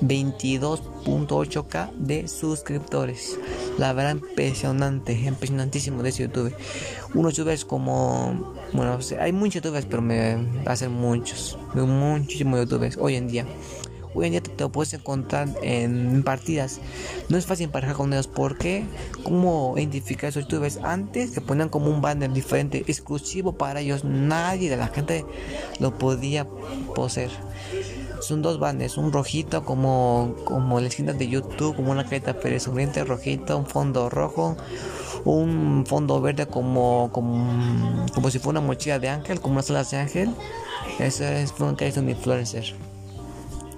22.8k 0.00 1.92
de 1.92 2.26
suscriptores. 2.26 3.38
La 3.78 3.92
verdad 3.92 4.12
impresionante, 4.12 5.12
impresionantísimo 5.12 6.02
de 6.02 6.08
ese 6.08 6.24
YouTube. 6.24 6.54
Unos 7.14 7.34
youtubers 7.34 7.64
como, 7.64 8.54
bueno, 8.72 8.98
hay 9.20 9.32
muchos 9.32 9.54
youtubers, 9.56 9.86
pero 9.86 10.02
me 10.02 10.48
hacen 10.66 10.92
muchos, 10.92 11.58
muchísimos 11.74 12.60
youtubers 12.60 12.96
hoy 12.96 13.16
en 13.16 13.28
día 13.28 13.46
hoy 14.14 14.26
en 14.26 14.32
día 14.32 14.42
te, 14.42 14.52
lo 14.58 14.70
puedes 14.70 14.92
encontrar 14.94 15.48
en 15.62 16.22
partidas. 16.22 16.80
No 17.28 17.36
es 17.36 17.46
fácil 17.46 17.64
emparejar 17.64 17.96
con 17.96 18.12
ellos 18.12 18.26
porque, 18.26 18.84
¿cómo 19.22 19.74
identificar 19.76 20.30
esos 20.30 20.44
youtubers? 20.44 20.78
Antes 20.78 21.32
se 21.32 21.40
ponían 21.40 21.68
como 21.68 21.90
un 21.90 22.00
banner 22.00 22.32
diferente, 22.32 22.84
exclusivo 22.86 23.52
para 23.52 23.80
ellos. 23.80 24.04
Nadie 24.04 24.70
de 24.70 24.76
la 24.76 24.88
gente 24.88 25.24
lo 25.80 25.96
podía 25.98 26.46
poseer. 26.94 27.30
Son 28.20 28.40
dos 28.40 28.60
banners, 28.60 28.98
un 28.98 29.12
rojito 29.12 29.64
como, 29.64 30.36
como 30.44 30.78
la 30.78 30.86
esquina 30.86 31.12
de 31.12 31.26
YouTube, 31.26 31.74
como 31.74 31.90
una 31.90 32.04
carita 32.04 32.38
perezobriente 32.38 33.02
rojito, 33.02 33.58
un 33.58 33.66
fondo 33.66 34.08
rojo, 34.10 34.56
un 35.24 35.84
fondo 35.86 36.20
verde 36.20 36.46
como, 36.46 37.10
como, 37.12 38.06
como 38.14 38.30
si 38.30 38.38
fuera 38.38 38.60
una 38.60 38.66
mochila 38.68 39.00
de 39.00 39.08
ángel, 39.08 39.40
como 39.40 39.54
unas 39.54 39.70
alas 39.70 39.90
de 39.90 39.96
ángel. 39.96 40.30
Eso 41.00 41.24
es 41.24 41.52
un 41.58 41.74
que 41.74 41.88
es 41.88 41.96
un 41.96 42.08
influencer. 42.08 42.74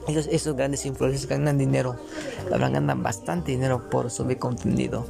Esos, 0.07 0.27
esos 0.27 0.55
grandes 0.55 0.85
influencers 0.85 1.27
ganan 1.27 1.57
dinero, 1.57 1.97
la 2.45 2.59
verdad 2.59 2.73
ganan 2.73 3.03
bastante 3.03 3.53
dinero 3.53 3.89
por 3.89 4.11
subir 4.11 4.39
contenido. 4.39 5.07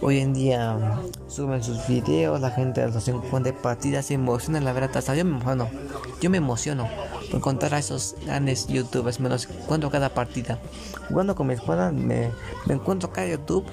Hoy 0.00 0.18
en 0.18 0.32
día 0.32 1.00
suben 1.28 1.62
sus 1.62 1.86
videos, 1.86 2.40
la 2.40 2.50
gente 2.50 2.86
los 2.88 3.06
encuentra 3.08 3.52
partidas, 3.52 4.06
se 4.06 4.14
emociona, 4.14 4.60
la 4.60 4.72
verdad, 4.72 4.96
hasta 4.96 5.14
yo 5.14 5.24
me 5.24 5.32
emociono, 5.32 5.68
yo 6.20 6.30
me 6.30 6.38
emociono 6.38 6.88
por 7.26 7.36
encontrar 7.36 7.74
a 7.74 7.78
esos 7.78 8.16
grandes 8.24 8.66
youtubers, 8.68 9.20
me 9.20 9.28
los 9.28 9.48
encuentro 9.48 9.90
cada 9.90 10.08
partida. 10.08 10.58
Jugando 11.08 11.34
con 11.34 11.46
mi 11.46 11.54
escuela 11.54 11.92
me, 11.92 12.30
me 12.66 12.74
encuentro 12.74 13.12
cada 13.12 13.28
YouTube, 13.28 13.66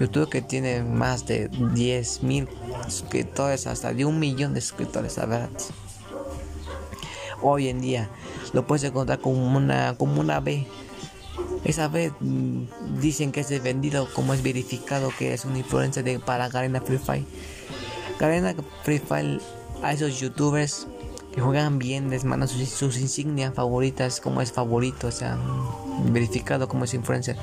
YouTube 0.00 0.28
que 0.28 0.42
tiene 0.42 0.82
más 0.82 1.26
de 1.26 1.48
10 1.48 2.22
mil 2.22 2.48
suscriptores, 2.88 3.66
hasta 3.66 3.92
de 3.92 4.04
un 4.04 4.18
millón 4.18 4.54
de 4.54 4.60
suscriptores, 4.60 5.16
la 5.16 5.26
verdad. 5.26 5.50
Hoy 7.46 7.68
en 7.68 7.82
día 7.82 8.08
lo 8.54 8.66
puedes 8.66 8.84
encontrar 8.84 9.20
como 9.20 9.54
una, 9.54 9.96
como 9.98 10.18
una 10.18 10.40
B. 10.40 10.66
Esa 11.62 11.88
B 11.88 12.10
mm, 12.18 13.00
dicen 13.02 13.32
que 13.32 13.40
es 13.40 13.62
vendido 13.62 14.08
como 14.14 14.32
es 14.32 14.42
verificado 14.42 15.12
que 15.18 15.34
es 15.34 15.44
una 15.44 15.58
influencia 15.58 16.02
de, 16.02 16.18
para 16.18 16.48
Garena 16.48 16.80
Free 16.80 16.96
Fire. 16.96 17.26
Garena 18.18 18.54
Free 18.82 18.98
Fire 18.98 19.42
a 19.82 19.92
esos 19.92 20.18
youtubers 20.18 20.86
que 21.34 21.42
juegan 21.42 21.78
bien 21.78 22.08
les 22.08 22.24
mandan 22.24 22.48
sus, 22.48 22.96
insignias 22.96 23.52
favoritas 23.52 24.20
como 24.20 24.40
es 24.40 24.50
favorito, 24.50 25.08
o 25.08 25.12
sea, 25.12 25.36
mm, 25.36 26.14
verificado 26.14 26.66
como 26.66 26.84
es 26.84 26.94
influencer. 26.94 27.36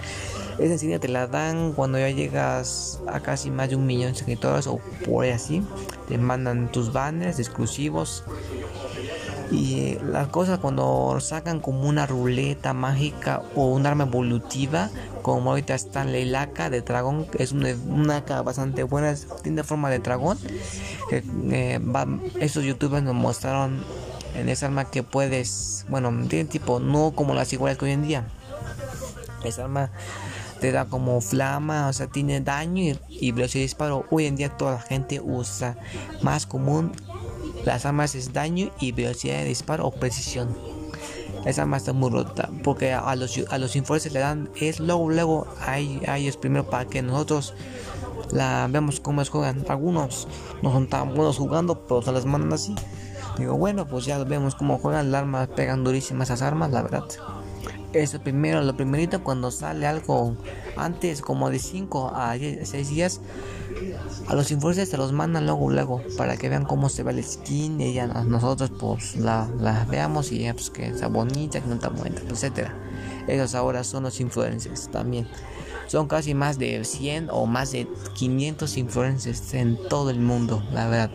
Esa 0.58 0.74
insignia 0.74 0.98
te 1.00 1.10
la 1.10 1.28
dan 1.28 1.74
cuando 1.74 2.00
ya 2.00 2.10
llegas 2.10 3.00
a 3.06 3.20
casi 3.20 3.52
más 3.52 3.70
de 3.70 3.76
un 3.76 3.86
millón 3.86 4.14
de 4.14 4.18
seguidores 4.18 4.66
o 4.66 4.80
por 5.06 5.26
ahí 5.26 5.30
así. 5.30 5.62
Te 6.08 6.18
mandan 6.18 6.72
tus 6.72 6.92
banners 6.92 7.38
exclusivos 7.38 8.24
y 9.52 9.98
las 10.02 10.30
cosas 10.30 10.60
cuando 10.60 11.20
sacan 11.20 11.60
como 11.60 11.88
una 11.90 12.08
ruleta 12.08 12.74
mágica 12.74 13.42
o 13.54 13.66
un 13.66 13.86
arma 13.86 14.06
evolutiva, 14.06 14.90
como 15.22 15.52
ahorita 15.52 15.76
está 15.76 16.04
en 16.04 16.14
Leilaca 16.14 16.70
de 16.70 16.82
dragón, 16.82 17.28
es 17.38 17.52
una, 17.52 17.76
una 17.88 18.22
bastante 18.44 18.84
buena, 18.84 19.14
tiene 19.44 19.64
forma 19.64 19.90
de 19.90 20.00
dragón. 20.00 20.38
Eh, 21.12 21.80
esos 22.40 22.64
youtubers 22.64 23.04
nos 23.04 23.14
mostraron 23.14 23.84
en 24.36 24.48
esa 24.48 24.68
arma 24.68 24.86
que 24.86 25.04
puedes, 25.04 25.86
bueno, 25.90 26.12
tiene 26.30 26.46
tipo, 26.46 26.80
no 26.80 27.12
como 27.12 27.34
las 27.34 27.52
iguales 27.52 27.78
que 27.78 27.86
hoy 27.86 27.92
en 27.92 28.04
día. 28.04 28.24
Esa 29.44 29.66
arma 29.66 29.92
te 30.62 30.72
da 30.72 30.86
como 30.86 31.20
flama, 31.20 31.90
o 31.90 31.94
sea, 31.94 32.08
tiene 32.08 32.40
daño 32.40 32.84
y, 32.84 33.00
y 33.10 33.32
velocidad 33.34 33.60
de 33.60 33.64
disparo. 33.64 34.06
Hoy 34.12 34.28
en 34.28 34.38
día 34.38 34.56
toda 34.56 34.76
la 34.76 34.82
gente 34.82 35.20
usa 35.20 35.76
más 36.22 36.46
común 36.46 36.94
las 37.66 37.86
armas 37.86 38.16
es 38.16 38.34
daño 38.34 38.72
y 38.80 38.92
velocidad 38.92 39.38
de 39.38 39.46
disparo 39.46 39.88
o 39.88 39.92
precisión. 39.92 40.56
Esa 41.46 41.64
arma 41.64 41.78
está 41.78 41.94
muy 41.94 42.12
rota 42.12 42.50
porque 42.64 42.94
a 42.94 43.16
los, 43.16 43.40
a 43.50 43.58
los 43.58 43.76
le 43.76 44.20
dan 44.20 44.50
es 44.56 44.80
luego 44.80 45.10
luego 45.10 45.48
a, 45.60 45.80
ellos 45.80 46.38
primero 46.38 46.70
para 46.70 46.86
que 46.86 47.02
nosotros 47.02 47.56
la 48.32 48.68
veamos 48.70 49.00
cómo 49.00 49.22
es 49.22 49.30
juegan. 49.30 49.66
Algunos 49.68 50.28
no 50.62 50.72
son 50.72 50.88
tan 50.88 51.16
buenos 51.16 51.38
jugando, 51.38 51.86
pero 51.88 52.02
se 52.02 52.12
las 52.12 52.26
mandan 52.26 52.54
así. 52.54 52.76
Digo, 53.38 53.58
bueno, 53.58 53.88
pues 53.88 54.06
ya 54.06 54.24
vemos 54.24 54.56
cómo 54.56 54.78
juegan. 54.78 55.12
Las 55.12 55.22
armas 55.22 55.48
pegan 55.50 55.84
durísimas 55.84 56.30
esas 56.30 56.42
armas, 56.44 56.72
la 56.72 56.84
verdad. 56.84 57.06
Eso 57.94 58.22
primero, 58.22 58.62
lo 58.62 58.76
primerito 58.78 59.24
cuando 59.24 59.52
sale 59.52 59.86
algo 59.86 60.38
antes, 60.78 61.22
como 61.22 61.50
de 61.50 61.60
5 61.60 62.12
a 62.16 62.36
6 62.38 62.90
días, 62.90 63.20
a 64.28 64.36
los 64.36 64.52
influencers 64.52 64.90
se 64.90 64.98
los 64.98 65.12
mandan 65.12 65.46
luego, 65.46 65.70
luego, 65.70 66.02
para 66.18 66.38
que 66.38 66.50
vean 66.50 66.66
cómo 66.66 66.90
se 66.90 67.04
ve 67.04 67.12
el 67.12 67.24
skin 67.24 67.80
y 67.82 67.94
ya 67.94 68.08
nosotros 68.08 68.72
pues 68.80 69.16
la, 69.16 69.50
la 69.60 69.86
veamos 69.86 70.32
y 70.32 70.52
pues 70.54 70.70
que 70.70 70.88
está 70.88 71.08
bonita, 71.08 71.62
que 71.62 71.68
no 71.68 71.76
está 71.76 71.90
bonita, 71.90 72.22
etcétera. 72.30 72.74
Esos 73.28 73.56
ahora 73.56 73.84
son 73.84 74.04
los 74.04 74.20
influencers 74.20 74.90
también. 74.90 75.28
Son 75.88 76.08
casi 76.08 76.34
más 76.34 76.58
de 76.58 76.84
100 76.86 77.30
o 77.32 77.46
más 77.46 77.72
de 77.74 77.88
500 78.16 78.78
influencers 78.78 79.54
en 79.54 79.78
todo 79.90 80.10
el 80.10 80.20
mundo, 80.20 80.64
la 80.72 80.88
verdad. 80.88 81.12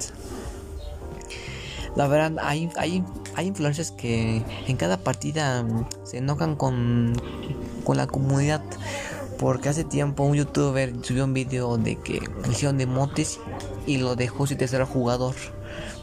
La 1.96 2.06
verdad, 2.08 2.36
hay, 2.42 2.68
hay, 2.76 3.02
hay 3.36 3.46
influencers 3.46 3.90
que 3.90 4.44
en 4.66 4.76
cada 4.76 4.98
partida 4.98 5.64
se 6.04 6.18
enojan 6.18 6.56
con, 6.56 7.14
con 7.84 7.96
la 7.96 8.06
comunidad. 8.06 8.62
Porque 9.38 9.68
hace 9.68 9.84
tiempo 9.84 10.22
un 10.24 10.34
youtuber 10.34 10.92
subió 11.02 11.24
un 11.24 11.34
video 11.34 11.76
de 11.76 11.96
que 11.96 12.20
hicieron 12.50 12.78
de 12.78 12.86
motes 12.86 13.38
y 13.86 13.98
lo 13.98 14.16
dejó 14.16 14.46
sin 14.46 14.58
tercer 14.58 14.82
jugador. 14.84 15.34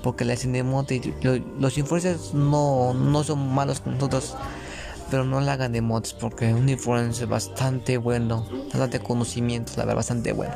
Porque 0.04 0.26
le 0.26 0.34
hacen 0.34 0.54
de 0.54 0.64
mote. 0.64 1.14
Los 1.60 1.78
influencers 1.78 2.34
no, 2.34 2.94
no 2.94 3.24
son 3.24 3.54
malos 3.54 3.80
con 3.82 3.94
nosotros. 3.94 4.36
Pero 5.10 5.26
no 5.26 5.42
le 5.42 5.52
hagan 5.52 5.72
de 5.72 5.82
mods 5.82 6.14
porque 6.14 6.54
un 6.54 6.70
influencer 6.70 7.28
bastante 7.28 7.98
bueno. 7.98 8.48
Bastante 8.66 9.00
conocimiento, 9.00 9.74
la 9.78 9.86
verdad, 9.86 9.98
bastante 9.98 10.34
bueno. 10.34 10.54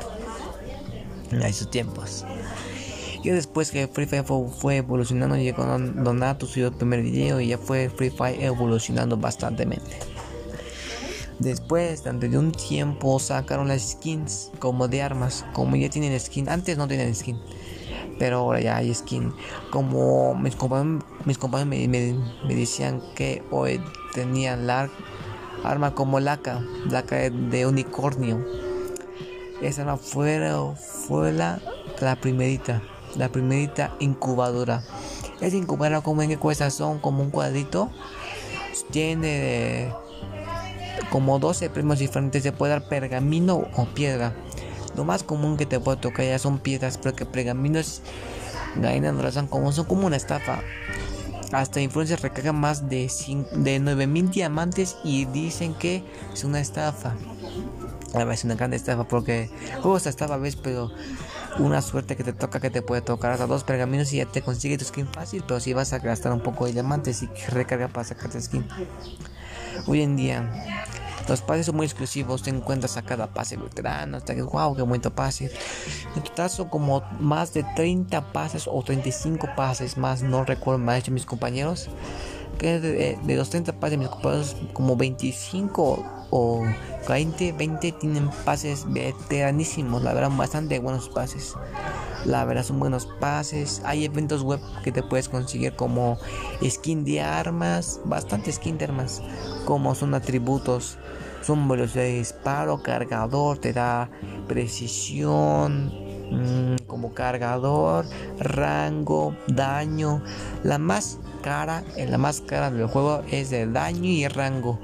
En 1.30 1.42
esos 1.42 1.70
tiempos. 1.70 2.24
Y 3.22 3.30
después 3.30 3.70
que 3.70 3.88
Free 3.88 4.06
Fire 4.06 4.24
fue, 4.24 4.76
evolucionando, 4.76 5.36
llegó 5.36 5.64
Donato, 5.64 6.46
subió 6.46 6.68
el 6.68 6.74
primer 6.74 7.02
video 7.02 7.40
y 7.40 7.48
ya 7.48 7.58
fue 7.58 7.90
Free 7.90 8.10
Fire 8.10 8.40
evolucionando 8.42 9.16
bastantemente. 9.16 9.98
Después, 11.38 12.02
de 12.02 12.38
un 12.38 12.50
tiempo, 12.50 13.20
sacaron 13.20 13.68
las 13.68 13.92
skins 13.92 14.50
como 14.58 14.88
de 14.88 15.02
armas. 15.02 15.44
Como 15.52 15.76
ya 15.76 15.88
tienen 15.88 16.18
skin, 16.18 16.48
antes 16.48 16.76
no 16.76 16.88
tenían 16.88 17.14
skin, 17.14 17.38
pero 18.18 18.38
ahora 18.38 18.60
ya 18.60 18.76
hay 18.76 18.92
skin. 18.92 19.32
Como 19.70 20.34
mis 20.34 20.56
compañeros, 20.56 21.04
mis 21.24 21.38
compañeros 21.38 21.88
me, 21.88 22.54
decían 22.54 23.00
que 23.14 23.44
hoy 23.52 23.80
tenían 24.14 24.66
la 24.66 24.90
arma 25.62 25.94
como 25.94 26.18
laca, 26.18 26.60
laca 26.90 27.30
de 27.30 27.66
unicornio. 27.66 28.44
Esa 29.62 29.82
arma 29.82 29.96
fue, 29.96 30.40
fue 31.06 31.32
la, 31.32 31.60
la 32.00 32.16
primerita, 32.16 32.82
la 33.16 33.28
primerita 33.28 33.94
incubadora. 34.00 34.82
Es 35.40 35.54
incubadora 35.54 36.00
como 36.00 36.22
en 36.22 36.30
que 36.30 36.36
cuesta 36.36 36.68
son 36.70 36.98
como 36.98 37.22
un 37.22 37.30
cuadrito. 37.30 37.90
Tiene 38.90 39.92
como 41.10 41.38
12 41.38 41.70
premios 41.70 41.98
diferentes 41.98 42.42
se 42.42 42.52
puede 42.52 42.72
dar 42.72 42.88
pergamino 42.88 43.68
o 43.76 43.86
piedra. 43.86 44.34
Lo 44.96 45.04
más 45.04 45.22
común 45.22 45.56
que 45.56 45.66
te 45.66 45.80
puede 45.80 45.98
tocar 45.98 46.24
ya 46.24 46.38
son 46.38 46.58
piedras, 46.58 46.98
pero 46.98 47.14
que 47.14 47.24
pergaminos 47.24 48.02
gainan 48.76 49.22
razón 49.22 49.46
como 49.46 49.72
son 49.72 49.86
como 49.86 50.06
una 50.06 50.16
estafa. 50.16 50.60
Hasta 51.52 51.80
influencers 51.80 52.20
recargan 52.20 52.56
más 52.56 52.88
de, 52.88 53.10
de 53.52 53.78
9000 53.78 54.30
diamantes 54.30 54.96
y 55.02 55.24
dicen 55.26 55.74
que 55.74 56.04
es 56.32 56.44
una 56.44 56.60
estafa. 56.60 57.14
A 58.14 58.24
ver, 58.24 58.34
es 58.34 58.44
una 58.44 58.54
gran 58.54 58.74
estafa 58.74 59.04
porque 59.04 59.50
juegos 59.80 60.06
estafa 60.06 60.36
ves, 60.36 60.56
pero 60.56 60.90
una 61.58 61.82
suerte 61.82 62.16
que 62.16 62.24
te 62.24 62.32
toca 62.32 62.60
que 62.60 62.70
te 62.70 62.82
puede 62.82 63.02
tocar 63.02 63.32
hasta 63.32 63.46
dos 63.46 63.64
pergaminos 63.64 64.12
y 64.12 64.18
ya 64.18 64.26
te 64.26 64.42
consigue 64.42 64.78
tu 64.78 64.84
skin 64.84 65.06
fácil, 65.06 65.42
pero 65.46 65.60
si 65.60 65.72
vas 65.72 65.92
a 65.92 65.98
gastar 65.98 66.32
un 66.32 66.40
poco 66.40 66.66
de 66.66 66.72
diamantes 66.72 67.22
y 67.22 67.28
recarga 67.48 67.88
para 67.88 68.04
sacarte 68.04 68.40
skin. 68.40 68.66
Hoy 69.86 70.02
en 70.02 70.16
día 70.16 70.50
los 71.28 71.42
pases 71.42 71.66
son 71.66 71.76
muy 71.76 71.86
exclusivos, 71.86 72.42
te 72.42 72.50
encuentras 72.50 72.96
a 72.96 73.02
cada 73.02 73.26
pase 73.28 73.56
veterano, 73.56 74.16
hasta 74.16 74.34
que 74.34 74.42
wow, 74.42 74.74
qué 74.74 74.82
bonito 74.82 75.10
pase. 75.10 75.50
En 76.16 76.22
total 76.22 76.50
son 76.50 76.68
como 76.68 77.02
más 77.20 77.52
de 77.52 77.64
30 77.76 78.32
pases 78.32 78.66
o 78.66 78.82
35 78.82 79.48
pases 79.56 79.96
más, 79.96 80.22
no 80.22 80.44
recuerdo 80.44 80.78
más 80.78 81.04
de 81.04 81.12
mis 81.12 81.26
compañeros. 81.26 81.88
Que 82.58 82.80
de, 82.80 83.18
de 83.22 83.36
los 83.36 83.50
30 83.50 83.74
pases 83.74 83.92
de 83.92 83.96
mis 83.98 84.08
compañeros, 84.08 84.56
como 84.72 84.96
25 84.96 86.04
o 86.30 86.64
20, 87.08 87.52
20 87.52 87.92
tienen 87.92 88.30
pases 88.44 88.84
veteranísimos, 88.88 90.02
la 90.02 90.12
verdad, 90.12 90.30
bastante 90.36 90.78
buenos 90.78 91.08
pases. 91.08 91.54
La 92.24 92.44
verdad 92.44 92.64
son 92.64 92.80
buenos 92.80 93.06
pases. 93.20 93.82
Hay 93.84 94.04
eventos 94.04 94.42
web 94.42 94.60
que 94.82 94.92
te 94.92 95.02
puedes 95.02 95.28
conseguir 95.28 95.74
como 95.74 96.18
skin 96.64 97.04
de 97.04 97.20
armas, 97.20 98.00
bastante 98.04 98.52
skin 98.52 98.78
de 98.78 98.86
armas, 98.86 99.22
como 99.64 99.94
son 99.94 100.14
atributos. 100.14 100.98
Son 101.42 101.68
velocidad 101.68 102.02
de 102.02 102.18
disparo, 102.18 102.82
cargador, 102.82 103.58
te 103.58 103.72
da 103.72 104.10
precisión, 104.48 105.92
mm, 106.30 106.86
como 106.86 107.14
cargador, 107.14 108.06
rango, 108.38 109.34
daño. 109.46 110.22
La 110.64 110.78
más 110.78 111.18
cara, 111.42 111.84
la 111.96 112.18
más 112.18 112.40
cara 112.40 112.70
del 112.70 112.88
juego 112.88 113.22
es 113.30 113.50
de 113.50 113.66
daño 113.66 114.10
y 114.10 114.26
rango. 114.26 114.80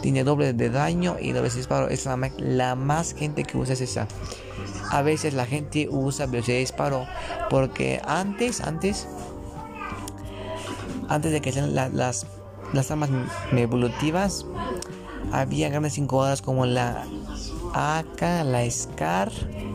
Tiene 0.00 0.22
doble 0.22 0.52
de 0.52 0.70
daño 0.70 1.16
y 1.20 1.32
doble 1.32 1.50
de 1.50 1.56
disparo. 1.56 1.88
Es 1.88 2.06
la, 2.06 2.74
más 2.76 3.14
gente 3.14 3.42
que 3.42 3.58
usa 3.58 3.74
es 3.74 3.80
esa 3.80 4.06
a 4.94 5.02
veces 5.02 5.34
la 5.34 5.44
gente 5.44 5.88
usa 5.90 6.26
velocidad 6.26 6.54
de 6.54 6.60
disparo 6.60 7.04
porque 7.50 8.00
antes, 8.06 8.60
antes, 8.60 9.08
antes 11.08 11.32
de 11.32 11.40
que 11.40 11.50
sean 11.50 11.74
las, 11.74 12.26
armas 12.90 13.10
evolutivas, 13.50 14.46
había 15.32 15.68
grandes 15.68 15.98
incubadoras 15.98 16.42
como 16.42 16.64
la 16.64 17.04
AK, 17.74 18.22
la 18.44 18.70
SCAR, 18.70 19.32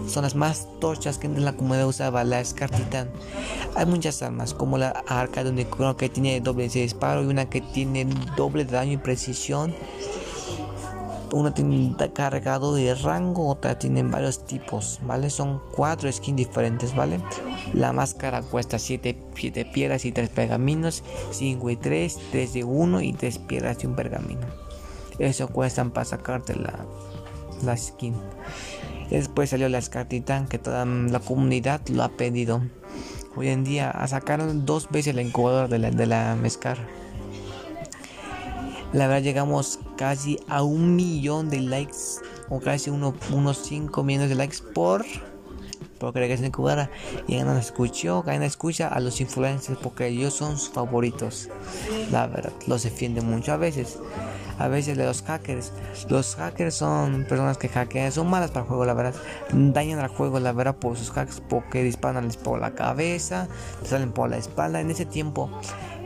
son 0.07 0.23
las 0.23 0.35
más 0.35 0.69
tochas 0.79 1.17
que 1.17 1.27
en 1.27 1.43
la 1.43 1.51
comunidad 1.51 1.85
usaba, 1.85 2.23
la 2.23 2.43
SCAR 2.43 2.69
Titan. 2.69 3.09
Hay 3.75 3.85
muchas 3.87 4.21
armas, 4.21 4.53
como 4.53 4.77
la 4.77 5.03
arca 5.05 5.43
de 5.43 5.49
un 5.49 5.95
que 5.95 6.07
tiene 6.07 6.39
doble 6.39 6.69
de 6.69 6.79
disparo 6.79 7.23
y 7.23 7.25
una 7.25 7.49
que 7.49 7.59
tiene 7.59 8.07
doble 8.37 8.63
daño 8.63 8.93
y 8.93 8.97
precisión 8.97 9.75
una 11.33 11.53
tiene 11.53 11.95
cargado 12.13 12.73
de 12.75 12.93
rango, 12.95 13.47
otra 13.47 13.77
tienen 13.77 14.11
varios 14.11 14.45
tipos, 14.45 14.99
¿vale? 15.03 15.29
Son 15.29 15.61
cuatro 15.75 16.11
skins 16.11 16.37
diferentes, 16.37 16.95
¿vale? 16.95 17.19
La 17.73 17.93
máscara 17.93 18.41
cuesta 18.41 18.79
7 18.79 19.15
piedras 19.73 20.05
y 20.05 20.11
3 20.11 20.29
pergaminos, 20.29 21.03
5 21.31 21.69
y 21.69 21.75
3, 21.75 22.19
3 22.31 22.53
de 22.53 22.63
1 22.63 23.01
y 23.01 23.13
3 23.13 23.39
piedras 23.39 23.83
y 23.83 23.87
un 23.87 23.95
pergamino. 23.95 24.47
Eso 25.19 25.47
cuestan 25.49 25.91
para 25.91 26.05
sacarte 26.05 26.55
la, 26.55 26.85
la 27.63 27.75
skin. 27.75 28.15
Después 29.09 29.49
salió 29.49 29.69
la 29.69 29.81
Scar 29.81 30.07
que 30.07 30.59
toda 30.59 30.85
la 30.85 31.19
comunidad 31.19 31.81
lo 31.89 32.03
ha 32.03 32.09
pedido. 32.09 32.61
Hoy 33.35 33.49
en 33.49 33.63
día 33.63 33.93
sacaron 34.07 34.65
dos 34.65 34.89
veces 34.89 35.15
la 35.15 35.21
incubadora 35.21 35.67
de 35.67 35.79
la, 35.79 35.91
de 35.91 36.05
la. 36.05 36.37
La 38.91 39.07
verdad 39.07 39.21
llegamos 39.21 39.79
casi 39.97 40.39
a 40.47 40.63
un 40.63 40.95
millón 40.95 41.49
de 41.49 41.61
likes 41.61 42.21
o 42.49 42.59
casi 42.59 42.89
uno, 42.89 43.13
unos 43.31 43.57
5 43.59 44.03
millones 44.03 44.29
de 44.29 44.35
likes 44.35 44.57
por 44.73 45.05
porque 45.99 46.27
que 46.27 46.37
se 46.37 46.51
cubara 46.51 46.89
y 47.27 47.37
no 47.43 47.57
escuchó, 47.57 48.23
no 48.25 48.43
escucha 48.43 48.87
a 48.87 48.99
los 48.99 49.19
influencers 49.21 49.77
porque 49.77 50.07
ellos 50.07 50.33
son 50.33 50.57
sus 50.57 50.69
favoritos. 50.69 51.49
La 52.11 52.27
verdad, 52.27 52.53
los 52.67 52.83
defiende 52.83 53.21
mucho 53.21 53.53
a 53.53 53.57
veces. 53.57 53.99
A 54.57 54.67
veces 54.67 54.97
de 54.97 55.05
los 55.05 55.21
hackers. 55.23 55.71
Los 56.09 56.35
hackers 56.35 56.75
son 56.75 57.25
personas 57.25 57.57
que 57.57 57.69
hackean, 57.69 58.11
son 58.11 58.29
malas 58.29 58.51
para 58.51 58.63
el 58.63 58.67
juego, 58.67 58.85
la 58.85 58.93
verdad. 58.93 59.13
Dañan 59.53 59.99
al 59.99 60.09
juego, 60.09 60.39
la 60.39 60.51
verdad, 60.51 60.75
por 60.75 60.97
sus 60.97 61.15
hacks 61.15 61.41
porque 61.47 61.83
disparan 61.83 62.29
por 62.43 62.59
la 62.59 62.71
cabeza, 62.71 63.47
salen 63.83 64.11
por 64.11 64.29
la 64.29 64.37
espalda. 64.37 64.81
En 64.81 64.91
ese 64.91 65.05
tiempo 65.05 65.49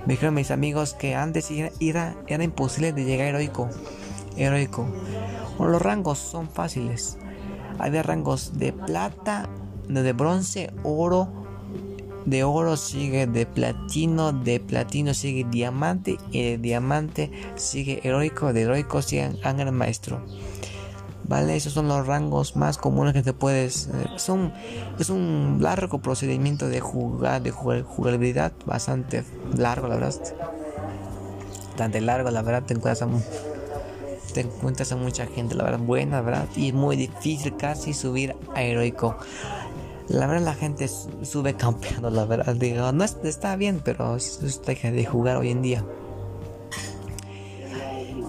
me 0.05 0.13
dijeron 0.13 0.33
mis 0.33 0.51
amigos 0.51 0.93
que 0.93 1.15
antes 1.15 1.49
era, 1.79 2.15
era, 2.27 2.43
imposible 2.43 2.91
de 2.91 3.05
llegar 3.05 3.27
heroico. 3.27 3.69
Heroico. 4.35 4.87
los 5.59 5.81
rangos 5.81 6.19
son 6.19 6.49
fáciles. 6.49 7.17
Había 7.79 8.03
rangos 8.03 8.57
de 8.57 8.73
plata, 8.73 9.49
de 9.87 10.13
bronce, 10.13 10.71
oro. 10.83 11.29
De 12.25 12.43
oro 12.45 12.77
sigue 12.77 13.27
de 13.27 13.45
platino, 13.45 14.31
de 14.31 14.61
platino 14.61 15.13
sigue 15.13 15.45
diamante 15.49 16.17
y 16.31 16.43
de 16.43 16.57
diamante 16.57 17.31
sigue 17.55 17.99
heroico, 18.03 18.53
de 18.53 18.61
heroico 18.61 19.01
sigue 19.01 19.31
ángel 19.43 19.71
maestro. 19.73 20.25
¿Vale? 21.27 21.55
Esos 21.55 21.73
son 21.73 21.87
los 21.87 22.05
rangos 22.05 22.55
más 22.55 22.77
comunes 22.77 23.13
que 23.13 23.23
te 23.23 23.33
puedes... 23.33 23.87
Eh, 23.87 24.15
es 24.99 25.09
un 25.09 25.57
largo 25.61 25.99
procedimiento 25.99 26.67
de 26.67 26.79
jugar, 26.79 27.41
de 27.41 27.51
jugabilidad, 27.51 28.53
bastante 28.65 29.23
largo, 29.55 29.87
la 29.87 29.95
verdad. 29.95 30.13
Bastante 31.69 32.01
largo, 32.01 32.29
la 32.29 32.41
verdad, 32.41 32.63
te 32.63 32.73
encuentras 32.73 33.01
a, 33.01 33.07
te 34.33 34.41
encuentras 34.41 34.91
a 34.91 34.95
mucha 34.95 35.25
gente, 35.25 35.55
la 35.55 35.63
verdad, 35.63 35.79
buena, 35.79 36.17
la 36.17 36.21
verdad, 36.21 36.47
y 36.55 36.69
es 36.69 36.73
muy 36.73 36.95
difícil 36.95 37.55
casi 37.57 37.93
subir 37.93 38.35
a 38.55 38.61
heroico. 38.61 39.15
La 40.09 40.27
verdad 40.27 40.45
la 40.45 40.53
gente 40.53 40.87
sube 40.87 41.55
campeando, 41.55 42.09
la 42.09 42.25
verdad. 42.25 42.55
Digo, 42.55 42.91
no 42.91 43.03
está 43.03 43.55
bien, 43.55 43.81
pero 43.83 44.17
es 44.17 44.61
de 44.65 45.05
jugar 45.05 45.37
hoy 45.37 45.49
en 45.51 45.61
día. 45.61 45.85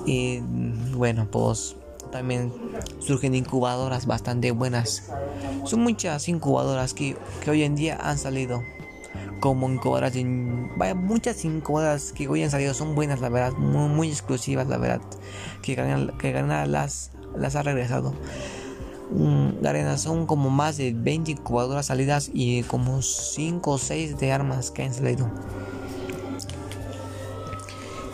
Y 0.06 0.40
bueno, 0.94 1.26
pues 1.30 1.76
también 2.14 2.52
surgen 3.00 3.34
incubadoras 3.34 4.06
bastante 4.06 4.52
buenas. 4.52 5.10
Son 5.64 5.80
muchas 5.80 6.28
incubadoras 6.28 6.94
que, 6.94 7.16
hoy 7.48 7.64
en 7.64 7.74
día 7.74 7.98
han 8.00 8.18
salido. 8.18 8.62
como 9.40 9.68
incubadoras, 9.68 10.14
vaya, 10.76 10.94
muchas 10.94 11.44
incubadoras 11.44 12.12
que 12.12 12.28
hoy 12.28 12.44
han 12.44 12.52
salido 12.52 12.72
son 12.72 12.94
buenas, 12.94 13.20
la 13.20 13.28
verdad, 13.30 13.52
muy, 13.58 14.08
exclusivas, 14.08 14.68
la 14.68 14.78
verdad, 14.78 15.02
que 15.60 15.74
ganan, 15.74 16.16
que 16.16 16.30
ganan 16.30 16.70
las, 16.70 17.10
las 17.36 17.56
ha 17.56 17.62
regresado. 17.64 18.14
Mm, 19.10 19.66
arena 19.66 19.98
son 19.98 20.26
como 20.26 20.50
más 20.50 20.76
de 20.76 20.92
20 20.92 21.32
incubadoras 21.32 21.86
salidas 21.86 22.30
y 22.32 22.62
como 22.62 23.02
5 23.02 23.72
o 23.72 23.78
6 23.78 24.18
de 24.18 24.32
armas 24.32 24.70
que 24.70 24.84
han 24.84 24.94
salido. 24.94 25.28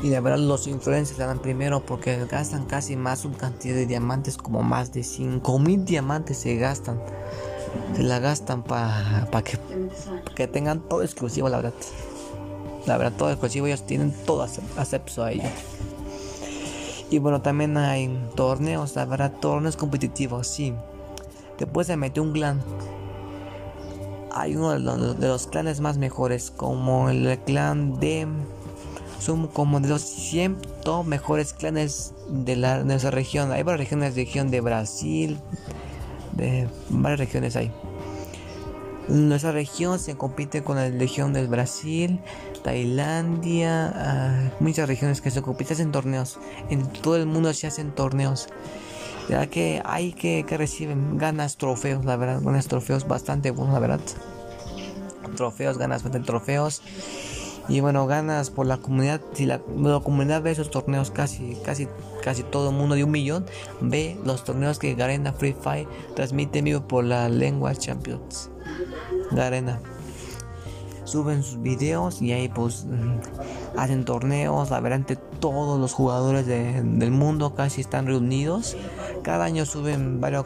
Y 0.02 0.08
de 0.08 0.20
verdad 0.20 0.38
los 0.38 0.66
influencers 0.66 1.18
dan 1.18 1.40
primero 1.40 1.84
porque 1.84 2.24
gastan 2.24 2.64
casi 2.64 2.96
más 2.96 3.24
una 3.24 3.36
cantidad 3.36 3.74
de 3.74 3.86
diamantes, 3.86 4.38
como 4.38 4.62
más 4.62 4.92
de 4.92 5.02
5000 5.02 5.84
diamantes 5.84 6.38
se 6.38 6.56
gastan. 6.56 7.00
Se 7.94 8.02
la 8.02 8.18
gastan 8.18 8.62
para 8.62 9.26
que, 9.44 9.58
que 10.34 10.48
tengan 10.48 10.80
todo 10.88 11.02
exclusivo, 11.02 11.48
la 11.48 11.58
verdad. 11.58 11.74
La 12.86 12.96
verdad, 12.96 13.12
todo 13.18 13.30
exclusivo, 13.30 13.66
ellos 13.66 13.86
tienen 13.86 14.12
todo 14.24 14.42
acceso 14.42 15.22
a 15.22 15.32
ello. 15.32 15.48
Y 17.10 17.18
bueno, 17.18 17.42
también 17.42 17.76
hay 17.76 18.08
torneos, 18.36 18.96
la 18.96 19.04
verdad, 19.04 19.32
torneos 19.40 19.76
competitivos, 19.76 20.46
sí. 20.46 20.72
Te 21.58 21.66
puedes 21.66 21.94
meter 21.96 22.22
un 22.22 22.32
clan. 22.32 22.62
Hay 24.32 24.56
uno 24.56 24.70
de 24.72 25.28
los 25.28 25.46
clanes 25.48 25.80
más 25.80 25.98
mejores, 25.98 26.50
como 26.50 27.10
el 27.10 27.38
clan 27.40 28.00
de 28.00 28.26
son 29.20 29.48
como 29.48 29.80
de 29.80 29.88
los 29.88 30.02
100 30.02 30.59
mejores 31.04 31.52
clanes 31.52 32.14
de, 32.28 32.56
la, 32.56 32.83
nuestra 32.83 33.11
región. 33.11 33.52
Hay 33.52 33.62
varias 33.62 33.80
regiones, 33.80 34.16
región 34.16 34.50
de 34.50 34.61
Brasil, 34.61 35.38
de 36.33 36.68
varias 36.88 37.20
regiones 37.20 37.56
hay. 37.56 37.70
Nuestra 39.09 39.52
región 39.52 39.98
se 39.98 40.16
compite 40.16 40.62
con 40.62 40.76
la 40.76 40.88
región 40.88 41.33
del 41.33 41.48
Brasil, 41.48 42.20
Tailandia, 42.62 43.92
ah, 43.94 44.50
muchas 44.61 44.88
regiones 44.88 45.20
que 45.20 45.30
se 45.30 45.42
compiten 45.42 45.80
en 45.80 45.92
torneos. 45.92 46.38
En 46.70 46.87
todo 46.87 47.16
el 47.16 47.26
mundo 47.26 47.52
se 47.52 47.66
hacen 47.66 47.92
torneos. 47.92 48.48
Ya 49.28 49.46
que 49.48 49.83
hay 49.85 50.12
que, 50.12 50.44
que 50.46 50.56
reciben, 50.56 51.18
ganas 51.18 51.56
trofeos, 51.56 52.04
la 52.04 52.16
verdad, 52.16 52.40
ganas 52.42 52.68
trofeos 52.68 53.06
bastante 53.06 53.50
buenos, 53.50 53.74
la 53.74 53.80
verdad. 53.80 54.00
Trofeos, 55.37 55.78
ganas 55.78 56.02
bastante 56.02 56.26
trofeos. 56.26 56.83
Y 57.70 57.78
bueno, 57.78 58.09
ganas 58.09 58.50
por 58.50 58.66
la 58.66 58.78
comunidad. 58.78 59.20
Si 59.33 59.46
la, 59.46 59.61
comunidad 59.61 60.42
ve 60.42 60.50
esos 60.50 60.72
torneos, 60.72 61.12
casi, 61.12 61.56
casi, 61.64 61.87
casi 62.20 62.42
todo 62.42 62.70
el 62.70 62.76
mundo 62.76 62.96
de 62.96 63.04
un 63.04 63.12
millón 63.12 63.46
ve 63.80 64.18
los 64.24 64.42
torneos 64.42 64.80
que 64.80 64.94
Garena 64.96 65.33
Free 65.33 65.54
Fire 65.54 65.87
transmite 66.16 66.62
vivo 66.62 66.80
por 66.80 67.04
la 67.04 67.28
lengua 67.28 67.76
Champions. 67.76 68.50
Garena. 69.30 69.78
Suben 71.04 71.44
sus 71.44 71.62
videos 71.62 72.20
y 72.20 72.33
ahí 72.33 72.48
pues 72.48 72.87
mm, 72.87 73.78
hacen 73.78 74.04
torneos. 74.04 74.70
La 74.70 74.80
verdad, 74.80 75.16
todos 75.38 75.78
los 75.78 75.92
jugadores 75.92 76.46
del 76.46 77.11
mundo 77.12 77.54
casi 77.54 77.83
están 77.83 78.06
reunidos. 78.06 78.76
Cada 79.22 79.44
año 79.44 79.64
suben 79.64 80.20
varios, 80.20 80.44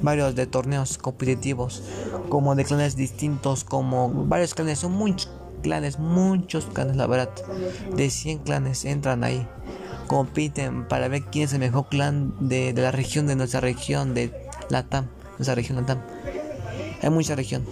varios 0.00 0.36
de 0.36 0.46
torneos 0.46 0.96
competitivos, 0.96 1.82
como 2.28 2.54
de 2.54 2.64
clanes 2.64 2.94
distintos, 2.94 3.64
como 3.64 4.08
varios 4.26 4.54
clanes. 4.54 4.78
Son 4.78 4.92
muchos 4.92 5.28
clanes, 5.62 5.98
muchos 5.98 6.66
clanes, 6.66 6.96
la 6.96 7.06
verdad. 7.06 7.30
De 7.96 8.10
100 8.10 8.40
clanes 8.40 8.84
entran 8.84 9.24
ahí. 9.24 9.46
Compiten 10.06 10.86
para 10.86 11.08
ver 11.08 11.22
quién 11.22 11.44
es 11.46 11.52
el 11.54 11.60
mejor 11.60 11.88
clan 11.88 12.34
de, 12.40 12.72
la 12.74 12.90
región, 12.90 13.26
de 13.26 13.36
nuestra 13.36 13.60
región, 13.60 14.14
de 14.14 14.48
Latam. 14.68 15.06
Nuestra 15.38 15.54
región 15.54 15.78
Latam. 15.78 16.02
Hay 17.02 17.10
mucha 17.10 17.34
región. 17.34 17.64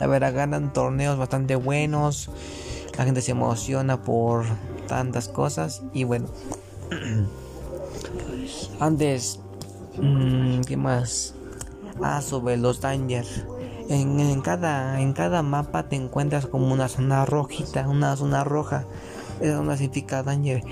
La 0.00 0.06
verdad, 0.06 0.34
ganan 0.34 0.72
torneos 0.72 1.16
bastante 1.16 1.54
buenos. 1.54 2.30
La 2.98 3.04
gente 3.04 3.22
se 3.22 3.30
emociona 3.30 4.02
por 4.02 4.44
tantas 4.88 5.28
cosas. 5.28 5.82
Y 5.92 6.04
bueno. 6.04 6.26
Antes, 8.80 9.38
mm, 9.96 10.62
¿qué 10.62 10.76
más? 10.76 11.34
Ah, 12.02 12.20
sobre 12.20 12.56
los 12.56 12.80
Danger. 12.80 13.24
En, 13.88 14.40
cada, 14.40 15.00
en 15.00 15.12
cada 15.12 15.42
mapa 15.42 15.88
te 15.88 15.96
encuentras 15.96 16.46
como 16.46 16.72
una 16.72 16.88
zona 16.88 17.24
rojita, 17.24 17.88
una 17.88 18.16
zona 18.16 18.44
roja. 18.44 18.86
Esa 19.40 19.56
zona 19.56 19.76
significa 19.76 20.22
danger. 20.22 20.62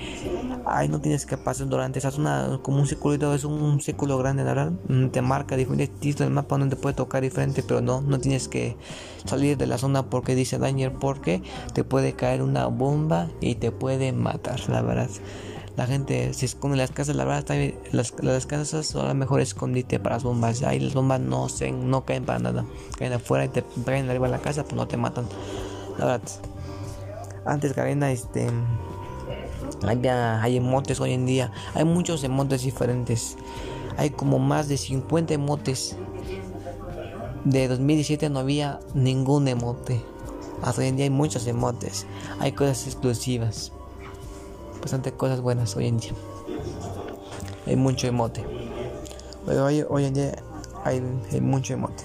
Ahí 0.65 0.87
no 0.87 1.01
tienes 1.01 1.25
que 1.25 1.35
pasar 1.37 1.67
durante 1.67 1.99
esa 1.99 2.11
zona 2.11 2.59
como 2.61 2.79
un 2.79 2.87
circulito, 2.87 3.33
es 3.33 3.43
un, 3.43 3.81
círculo 3.81 4.17
grande, 4.17 4.43
verdad. 4.43 4.71
Mm, 4.87 5.07
te 5.07 5.21
marca 5.21 5.57
diferentes 5.57 5.89
títulos 5.99 6.27
del 6.27 6.33
mapa 6.33 6.57
donde 6.57 6.75
te 6.75 6.81
puede 6.81 6.95
tocar 6.95 7.21
diferente, 7.21 7.63
pero 7.63 7.81
no, 7.81 8.01
no 8.01 8.19
tienes 8.19 8.47
que 8.47 8.77
salir 9.25 9.57
de 9.57 9.67
la 9.67 9.77
zona 9.77 10.03
porque 10.03 10.35
dice 10.35 10.57
danger, 10.57 10.93
porque 10.93 11.41
te 11.73 11.83
puede 11.83 12.13
caer 12.13 12.41
una 12.41 12.67
bomba 12.67 13.27
y 13.41 13.55
te 13.55 13.71
puede 13.71 14.13
matar, 14.13 14.59
la 14.69 14.81
verdad 14.81 15.09
la 15.77 15.87
gente 15.87 16.33
se 16.33 16.45
esconde 16.45 16.75
en 16.75 16.79
las 16.79 16.91
casas. 16.91 17.15
La 17.15 17.25
verdad, 17.25 17.45
las, 17.91 18.13
las 18.21 18.45
casas 18.45 18.85
son 18.85 19.05
las 19.05 19.15
mejores 19.15 19.49
escondite 19.49 19.99
para 19.99 20.15
las 20.15 20.23
bombas. 20.23 20.63
Ahí 20.63 20.79
las 20.79 20.93
bombas 20.93 21.19
no, 21.19 21.47
se, 21.49 21.71
no 21.71 22.05
caen 22.05 22.25
para 22.25 22.39
nada. 22.39 22.65
Caen 22.97 23.13
afuera 23.13 23.45
y 23.45 23.49
te 23.49 23.63
caen 23.85 24.09
arriba 24.09 24.27
de 24.27 24.33
la 24.33 24.39
casa, 24.39 24.63
pues 24.63 24.75
no 24.75 24.87
te 24.87 24.97
matan. 24.97 25.25
La 25.97 26.05
verdad. 26.05 26.29
Antes, 27.45 27.73
Karina, 27.73 28.11
este. 28.11 28.47
Había, 29.87 30.41
hay 30.41 30.57
emotes 30.57 30.99
hoy 30.99 31.13
en 31.13 31.25
día. 31.25 31.51
Hay 31.73 31.85
muchos 31.85 32.23
emotes 32.23 32.63
diferentes. 32.63 33.37
Hay 33.97 34.09
como 34.09 34.39
más 34.39 34.67
de 34.67 34.77
50 34.77 35.33
emotes. 35.33 35.95
De 37.45 37.67
2017 37.67 38.29
no 38.29 38.39
había 38.39 38.79
ningún 38.93 39.47
emote. 39.47 40.01
Hasta 40.61 40.81
hoy 40.81 40.89
en 40.89 40.97
día 40.97 41.05
hay 41.05 41.09
muchos 41.09 41.47
emotes. 41.47 42.05
Hay 42.39 42.51
cosas 42.51 42.85
exclusivas 42.85 43.71
bastante 44.81 45.11
cosas 45.11 45.41
buenas 45.41 45.75
hoy 45.75 45.87
en 45.87 45.97
día. 45.97 46.11
Hay 47.65 47.75
mucho 47.75 48.07
emote. 48.07 48.43
Hoy, 49.47 50.05
en 50.05 50.13
día 50.13 50.31
hay, 50.83 51.01
mucho 51.41 51.73
emote. 51.73 52.03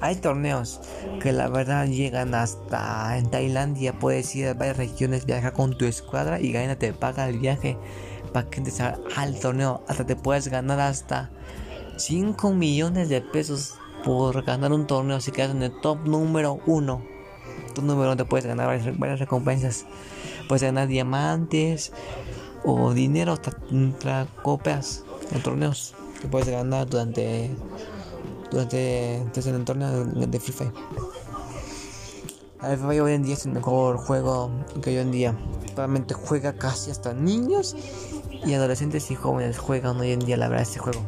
Hay 0.00 0.16
torneos 0.16 0.80
que 1.20 1.32
la 1.32 1.48
verdad 1.48 1.86
llegan 1.86 2.34
hasta 2.34 3.16
en 3.16 3.30
Tailandia. 3.30 3.98
Puedes 3.98 4.34
ir 4.34 4.48
a 4.48 4.54
varias 4.54 4.76
regiones, 4.76 5.26
viajar 5.26 5.52
con 5.52 5.78
tu 5.78 5.84
escuadra 5.84 6.40
y 6.40 6.52
Gaina 6.52 6.76
te 6.76 6.92
paga 6.92 7.28
el 7.28 7.38
viaje 7.38 7.76
para 8.32 8.50
que 8.50 8.58
entres 8.58 8.80
al 8.80 9.38
torneo. 9.40 9.82
Hasta 9.86 10.04
te 10.04 10.16
puedes 10.16 10.48
ganar 10.48 10.80
hasta 10.80 11.30
5 11.96 12.52
millones 12.52 13.08
de 13.08 13.20
pesos 13.20 13.76
por 14.04 14.42
ganar 14.42 14.72
un 14.72 14.86
torneo 14.86 15.20
si 15.20 15.30
quedas 15.30 15.52
en 15.52 15.62
el 15.62 15.80
top 15.80 16.06
número 16.06 16.58
1. 16.66 17.02
Tu 17.74 17.82
número 17.82 18.08
uno 18.08 18.16
te 18.16 18.24
puedes 18.24 18.46
ganar 18.46 18.66
varias, 18.66 18.98
varias 18.98 19.20
recompensas. 19.20 19.86
Puedes 20.52 20.64
ganar 20.64 20.86
diamantes 20.86 21.92
o 22.62 22.92
dinero 22.92 23.32
hasta 23.32 23.56
copias 24.42 25.02
en 25.30 25.42
torneos 25.42 25.94
que 26.20 26.28
puedes 26.28 26.46
ganar 26.46 26.86
durante 26.86 27.50
durante 28.50 29.24
desde 29.32 29.50
el 29.50 29.64
torneo 29.64 30.04
de 30.04 30.40
Free 30.40 30.52
Fire. 30.52 30.72
El 32.62 32.76
Free 32.76 32.86
Fire 32.86 33.00
hoy 33.00 33.12
en 33.14 33.22
día 33.22 33.32
es 33.32 33.46
el 33.46 33.52
mejor 33.52 33.96
juego 33.96 34.50
que 34.82 34.90
hoy 34.90 34.96
en 34.98 35.10
día. 35.10 35.34
Realmente 35.74 36.12
juega 36.12 36.52
casi 36.52 36.90
hasta 36.90 37.14
niños 37.14 37.74
y 38.44 38.52
adolescentes 38.52 39.10
y 39.10 39.14
jóvenes 39.14 39.56
juegan 39.56 39.98
hoy 40.00 40.12
en 40.12 40.18
día 40.18 40.36
la 40.36 40.48
verdad 40.48 40.64
este 40.64 40.80
juego. 40.80 41.00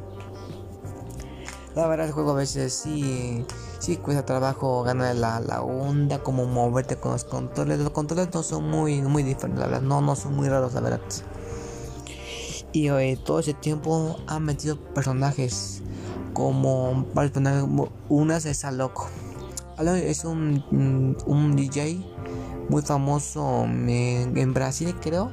La 1.74 1.87
verdad 1.87 2.07
el 2.07 2.12
juego 2.14 2.30
a 2.30 2.37
veces 2.37 2.72
sí 2.72 3.44
sí 3.85 3.99
cuesta 3.99 4.25
trabajo 4.25 4.83
ganar 4.83 5.14
la, 5.14 5.40
la, 5.40 5.61
onda, 5.61 6.23
como 6.23 6.47
moverte 6.47 6.97
con 6.97 7.12
los 7.12 7.25
controles. 7.25 7.79
Los 7.81 7.90
controles 7.90 8.29
no 8.33 8.42
son 8.42 8.70
muy, 8.70 9.03
muy 9.03 9.23
diferentes, 9.23 9.61
la 9.61 9.66
verdad, 9.66 9.83
no, 9.83 10.01
no 10.01 10.16
son 10.16 10.35
muy 10.35 10.49
raros, 10.49 10.73
la 10.73 10.81
verdad. 10.81 11.01
Y 12.73 13.16
todo 13.16 13.40
ese 13.40 13.53
tiempo 13.53 14.16
han 14.27 14.44
metido 14.44 14.77
personajes 14.77 15.83
como 16.33 17.07
varios 17.12 17.33
personajes. 17.33 17.68
Una 18.09 18.38
es 18.38 18.64
Loco. 18.73 19.07
Es 19.79 20.25
un, 20.25 20.64
mm, 20.70 21.31
un 21.31 21.55
DJ 21.55 22.03
muy 22.70 22.81
famoso 22.81 23.64
en, 23.64 24.37
en 24.37 24.55
Brasil, 24.55 24.94
creo. 25.01 25.31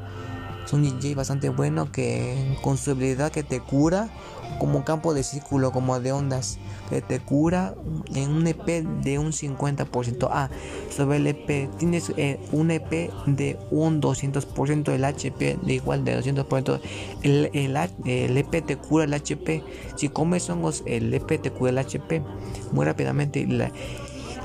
Es 0.72 0.76
un 0.76 0.84
DJ 0.84 1.16
bastante 1.16 1.50
bueno 1.50 1.92
que 1.92 2.58
con 2.62 2.78
su 2.78 2.92
habilidad 2.92 3.30
que 3.30 3.44
te 3.44 3.60
cura 3.60 4.10
como 4.58 4.86
campo 4.86 5.14
de 5.14 5.22
círculo, 5.22 5.74
como 5.74 6.00
de 6.00 6.14
ondas, 6.14 6.60
que 6.90 7.02
te 7.02 7.20
cura 7.20 7.76
en 8.16 8.30
un 8.30 8.48
EP 8.48 8.86
de 9.04 9.20
un 9.20 9.34
50%. 9.34 10.30
Ah, 10.32 10.50
sobre 10.90 11.18
el 11.18 11.28
EP, 11.28 11.70
tienes 11.78 12.14
eh, 12.16 12.40
un 12.54 12.72
EP 12.72 13.12
de 13.26 13.60
un 13.70 14.02
200%, 14.02 14.94
el 14.94 15.04
HP 15.04 15.60
de 15.62 15.74
igual 15.74 16.06
de 16.06 16.18
200%. 16.18 16.80
El, 17.24 17.50
el, 17.52 17.76
el 18.06 18.38
EP 18.38 18.66
te 18.66 18.78
cura 18.78 19.04
el 19.04 19.14
HP. 19.14 19.62
Si 19.98 20.08
comes 20.08 20.50
hongos, 20.50 20.84
el 20.86 21.14
EP 21.14 21.42
te 21.42 21.52
cura 21.52 21.72
el 21.72 21.80
HP 21.80 22.24
muy 22.72 22.86
rápidamente. 22.86 23.46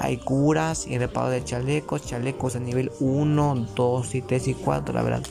hay 0.01 0.17
curas 0.17 0.89
y 0.89 0.99
reparo 0.99 1.31
de 1.31 1.45
chalecos, 1.45 2.05
chalecos 2.05 2.57
a 2.57 2.59
nivel 2.59 2.91
1, 2.99 3.69
2 3.77 4.15
y 4.17 4.23
3 4.23 4.49
y 4.49 4.55
4, 4.55 4.93
la 4.93 5.03
verdad. 5.05 5.23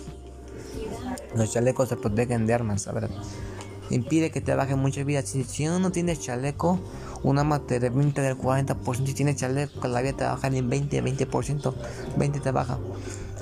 Los 1.35 1.51
chalecos 1.51 1.89
se 1.89 1.97
protegen 1.97 2.47
de 2.47 2.53
armas, 2.53 2.85
verdad. 2.93 3.09
Impide 3.89 4.31
que 4.31 4.41
te 4.41 4.55
baje 4.55 4.75
mucha 4.75 5.03
vida. 5.03 5.21
Si, 5.21 5.43
si 5.43 5.65
no 5.65 5.91
tienes 5.91 6.19
chaleco, 6.19 6.79
un 7.23 7.37
arma 7.37 7.59
te 7.59 7.79
revienta 7.79 8.21
del 8.21 8.37
40% 8.37 9.05
si 9.05 9.13
tienes 9.13 9.35
chaleco 9.37 9.87
la 9.87 10.01
vida 10.01 10.13
te 10.13 10.23
baja 10.23 10.47
en 10.47 10.69
20 10.69 11.03
20% 11.03 11.73
20 12.17 12.39
te 12.39 12.51
baja. 12.51 12.79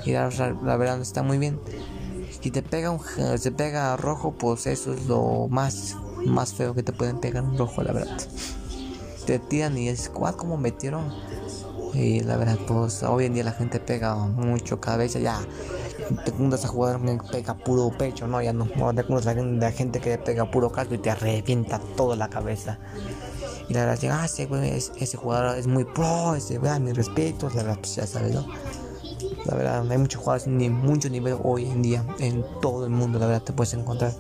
Y 0.05 0.11
la, 0.11 0.29
la 0.29 0.77
verdad 0.77 1.01
está 1.01 1.23
muy 1.23 1.37
bien. 1.37 1.59
Si 2.41 2.51
te 2.51 2.61
pega 2.61 2.91
un 2.91 2.99
se 3.37 3.51
pega 3.51 3.95
rojo 3.95 4.33
pues 4.37 4.67
eso 4.67 4.93
es 4.93 5.05
lo 5.05 5.47
más 5.49 5.95
más 6.25 6.53
feo 6.53 6.73
que 6.73 6.83
te 6.83 6.91
pueden 6.91 7.19
pegar 7.19 7.43
un 7.43 7.57
rojo 7.57 7.83
la 7.83 7.93
verdad. 7.93 8.17
Te 9.25 9.39
tiran 9.39 9.77
y 9.77 9.87
es 9.87 10.09
cuál 10.09 10.35
como 10.35 10.57
metieron 10.57 11.13
y 11.93 12.21
la 12.21 12.37
verdad 12.37 12.57
pues 12.67 13.03
hoy 13.03 13.25
en 13.25 13.33
día 13.35 13.43
la 13.43 13.51
gente 13.51 13.79
pega 13.79 14.15
mucho 14.15 14.81
cabeza 14.81 15.19
ya 15.19 15.39
te 16.25 16.31
juntas 16.31 16.65
a 16.65 16.67
jugar 16.67 16.99
que 16.99 17.17
pega 17.31 17.53
puro 17.53 17.91
pecho 17.97 18.27
no 18.27 18.41
ya 18.41 18.53
no, 18.53 18.65
te 18.65 19.03
juntas 19.03 19.27
a 19.27 19.71
gente 19.71 19.99
que 19.99 20.17
pega 20.17 20.49
puro 20.49 20.71
casco 20.71 20.93
y 20.95 20.97
te 20.97 21.13
revienta 21.13 21.79
toda 21.95 22.15
la 22.15 22.29
cabeza. 22.29 22.79
Y 23.69 23.73
la 23.73 23.85
verdad 23.85 24.11
ah 24.11 24.25
ese, 24.25 24.47
ese, 24.99 25.17
jugador 25.17 25.57
es 25.57 25.67
muy 25.67 25.85
pro 25.85 26.35
ese 26.35 26.59
vean 26.59 26.83
mis 26.83 26.95
respetos 26.95 27.55
la 27.55 27.63
verdad 27.63 27.79
pues 27.79 27.95
ya 27.95 28.05
sabes 28.05 28.33
no 28.33 28.45
la 29.45 29.55
verdad 29.55 29.91
hay 29.91 29.97
muchos 29.97 30.21
jugadores 30.21 30.47
ni 30.47 30.69
mucho 30.69 31.09
nivel 31.09 31.37
hoy 31.43 31.65
en 31.65 31.81
día 31.81 32.05
en 32.19 32.45
todo 32.61 32.85
el 32.85 32.91
mundo 32.91 33.19
la 33.19 33.27
verdad 33.27 33.43
te 33.43 33.53
puedes 33.53 33.73
encontrar. 33.73 34.13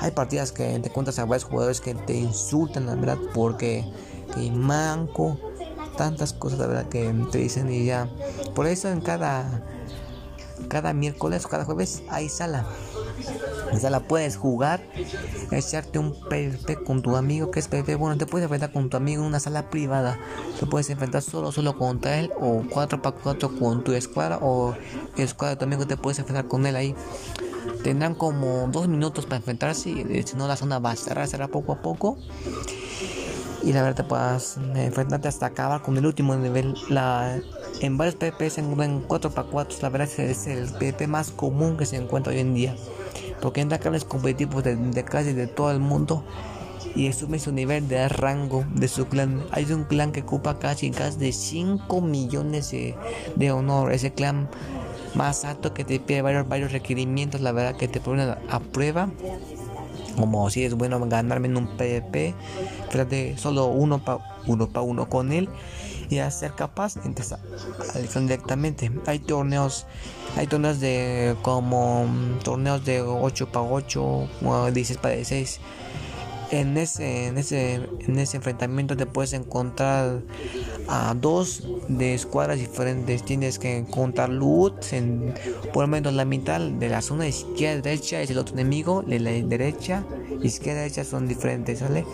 Hay 0.00 0.10
partidas 0.10 0.50
que 0.50 0.78
te 0.80 0.88
encuentras 0.88 1.18
a 1.18 1.24
varios 1.24 1.44
jugadores 1.44 1.80
que 1.80 1.94
te 1.94 2.14
insultan 2.14 2.86
la 2.86 2.94
verdad 2.94 3.18
porque 3.34 3.84
que 4.34 4.50
manco 4.50 5.38
tantas 5.96 6.32
cosas 6.32 6.58
la 6.58 6.66
verdad 6.66 6.88
que 6.88 7.12
te 7.30 7.38
dicen 7.38 7.72
y 7.72 7.84
ya. 7.84 8.08
Por 8.54 8.66
eso 8.66 8.88
en 8.88 9.00
cada 9.00 9.62
cada 10.68 10.92
miércoles 10.92 11.44
o 11.44 11.48
cada 11.48 11.64
jueves 11.64 12.02
hay 12.08 12.28
sala 12.28 12.66
en 13.72 13.80
sala 13.80 14.00
puedes 14.00 14.36
jugar 14.36 14.82
echarte 15.50 15.98
un 15.98 16.12
PvP 16.28 16.84
con 16.84 17.00
tu 17.00 17.16
amigo 17.16 17.50
que 17.50 17.58
es 17.60 17.68
PvP 17.68 17.94
bueno 17.94 18.18
te 18.18 18.26
puedes 18.26 18.44
enfrentar 18.44 18.70
con 18.70 18.90
tu 18.90 18.96
amigo 18.96 19.22
en 19.22 19.28
una 19.28 19.40
sala 19.40 19.70
privada. 19.70 20.18
Te 20.60 20.66
puedes 20.66 20.90
enfrentar 20.90 21.22
solo 21.22 21.52
solo 21.52 21.78
contra 21.78 22.18
él 22.18 22.30
o 22.38 22.62
4 22.68 23.00
para 23.00 23.16
4 23.16 23.58
con 23.58 23.82
tu 23.82 23.92
escuadra 23.92 24.38
o 24.42 24.74
escuadra 25.16 25.54
de 25.54 25.58
tu 25.58 25.64
amigo 25.64 25.86
te 25.86 25.96
puedes 25.96 26.18
enfrentar 26.18 26.48
con 26.48 26.66
él 26.66 26.76
ahí. 26.76 26.94
Tendrán 27.82 28.14
como 28.14 28.68
dos 28.70 28.88
minutos 28.88 29.24
para 29.24 29.36
enfrentarse 29.36 29.90
y 29.90 30.22
si 30.24 30.36
no 30.36 30.46
la 30.46 30.56
zona 30.56 30.78
va 30.78 30.90
a 30.90 30.96
cerrar 30.96 31.26
será 31.26 31.48
poco 31.48 31.72
a 31.72 31.82
poco 31.82 32.18
y 33.62 33.72
la 33.72 33.82
verdad 33.82 34.06
puedas 34.06 34.58
enfrentarte 34.74 35.28
hasta 35.28 35.46
acabar 35.46 35.82
con 35.82 35.96
el 35.96 36.06
último 36.06 36.34
nivel. 36.34 36.74
La, 36.88 37.40
en 37.80 37.96
varios 37.96 38.16
PvP 38.16 38.58
en 38.58 39.06
4x4, 39.08 39.82
la 39.82 39.88
verdad 39.88 40.08
es 40.18 40.46
el 40.46 40.68
PvP 40.70 41.06
más 41.06 41.30
común 41.30 41.76
que 41.76 41.86
se 41.86 41.96
encuentra 41.96 42.32
hoy 42.32 42.40
en 42.40 42.54
día. 42.54 42.76
Porque 43.40 43.60
entra 43.60 43.78
cables 43.78 44.04
competitivos 44.04 44.62
de, 44.64 44.76
de 44.76 45.04
casi 45.04 45.32
de 45.32 45.46
todo 45.46 45.70
el 45.70 45.80
mundo 45.80 46.24
y 46.94 47.12
sube 47.12 47.38
su 47.38 47.52
nivel 47.52 47.88
de 47.88 48.08
rango 48.08 48.64
de 48.74 48.88
su 48.88 49.06
clan. 49.06 49.42
Hay 49.50 49.70
un 49.72 49.84
clan 49.84 50.12
que 50.12 50.22
ocupa 50.22 50.58
casi 50.58 50.90
casi 50.90 51.18
de 51.18 51.32
5 51.32 52.00
millones 52.00 52.70
de, 52.70 52.94
de, 53.36 53.50
honor. 53.50 53.92
Ese 53.92 54.12
clan 54.12 54.48
más 55.14 55.44
alto 55.44 55.74
que 55.74 55.84
te 55.84 56.00
pide 56.00 56.22
varios, 56.22 56.48
varios 56.48 56.72
requerimientos, 56.72 57.40
la 57.40 57.52
verdad 57.52 57.76
que 57.76 57.88
te 57.88 58.00
ponen 58.00 58.30
a 58.30 58.60
prueba 58.60 59.10
como 60.16 60.48
si 60.50 60.64
es 60.64 60.74
bueno 60.74 61.00
ganarme 61.08 61.48
en 61.48 61.56
un 61.56 61.76
PvP, 61.76 62.34
de 63.08 63.36
solo 63.38 63.66
uno 63.66 64.04
para 64.04 64.18
uno, 64.46 64.68
pa 64.68 64.80
uno 64.80 65.08
con 65.08 65.32
él 65.32 65.48
y 66.10 66.18
a 66.18 66.30
ser 66.30 66.52
capaz 66.52 66.96
entonces 67.04 67.38
directamente. 68.14 68.90
Hay 69.06 69.18
torneos, 69.18 69.86
hay 70.36 70.46
torneos 70.46 70.78
de 70.80 71.36
como 71.42 72.06
mm, 72.06 72.40
torneos 72.42 72.84
de 72.84 73.00
8 73.00 73.50
para 73.50 73.64
8, 73.64 74.28
16 74.72 74.98
para 74.98 75.14
16 75.14 75.60
en 76.52 76.76
ese, 76.76 77.28
en 77.28 77.38
ese, 77.38 77.74
en 77.74 78.18
ese 78.18 78.36
enfrentamiento 78.36 78.94
te 78.94 79.06
puedes 79.06 79.32
encontrar 79.32 80.20
a 80.86 81.14
dos 81.18 81.66
de 81.88 82.12
escuadras 82.12 82.58
diferentes. 82.58 83.24
Tienes 83.24 83.58
que 83.58 83.78
encontrar 83.78 84.28
loot 84.28 84.92
en 84.92 85.34
por 85.72 85.84
lo 85.84 85.88
menos 85.88 86.12
la 86.12 86.26
mitad 86.26 86.60
de 86.60 86.88
la 86.90 87.00
zona 87.00 87.26
izquierda 87.26 87.80
derecha 87.80 88.20
es 88.20 88.30
el 88.30 88.36
otro 88.36 88.54
enemigo, 88.54 89.02
de 89.02 89.18
la 89.18 89.30
derecha, 89.30 90.04
izquierda 90.42 90.82
derecha 90.82 91.04
son 91.04 91.26
diferentes, 91.26 91.78
¿sale? 91.78 92.04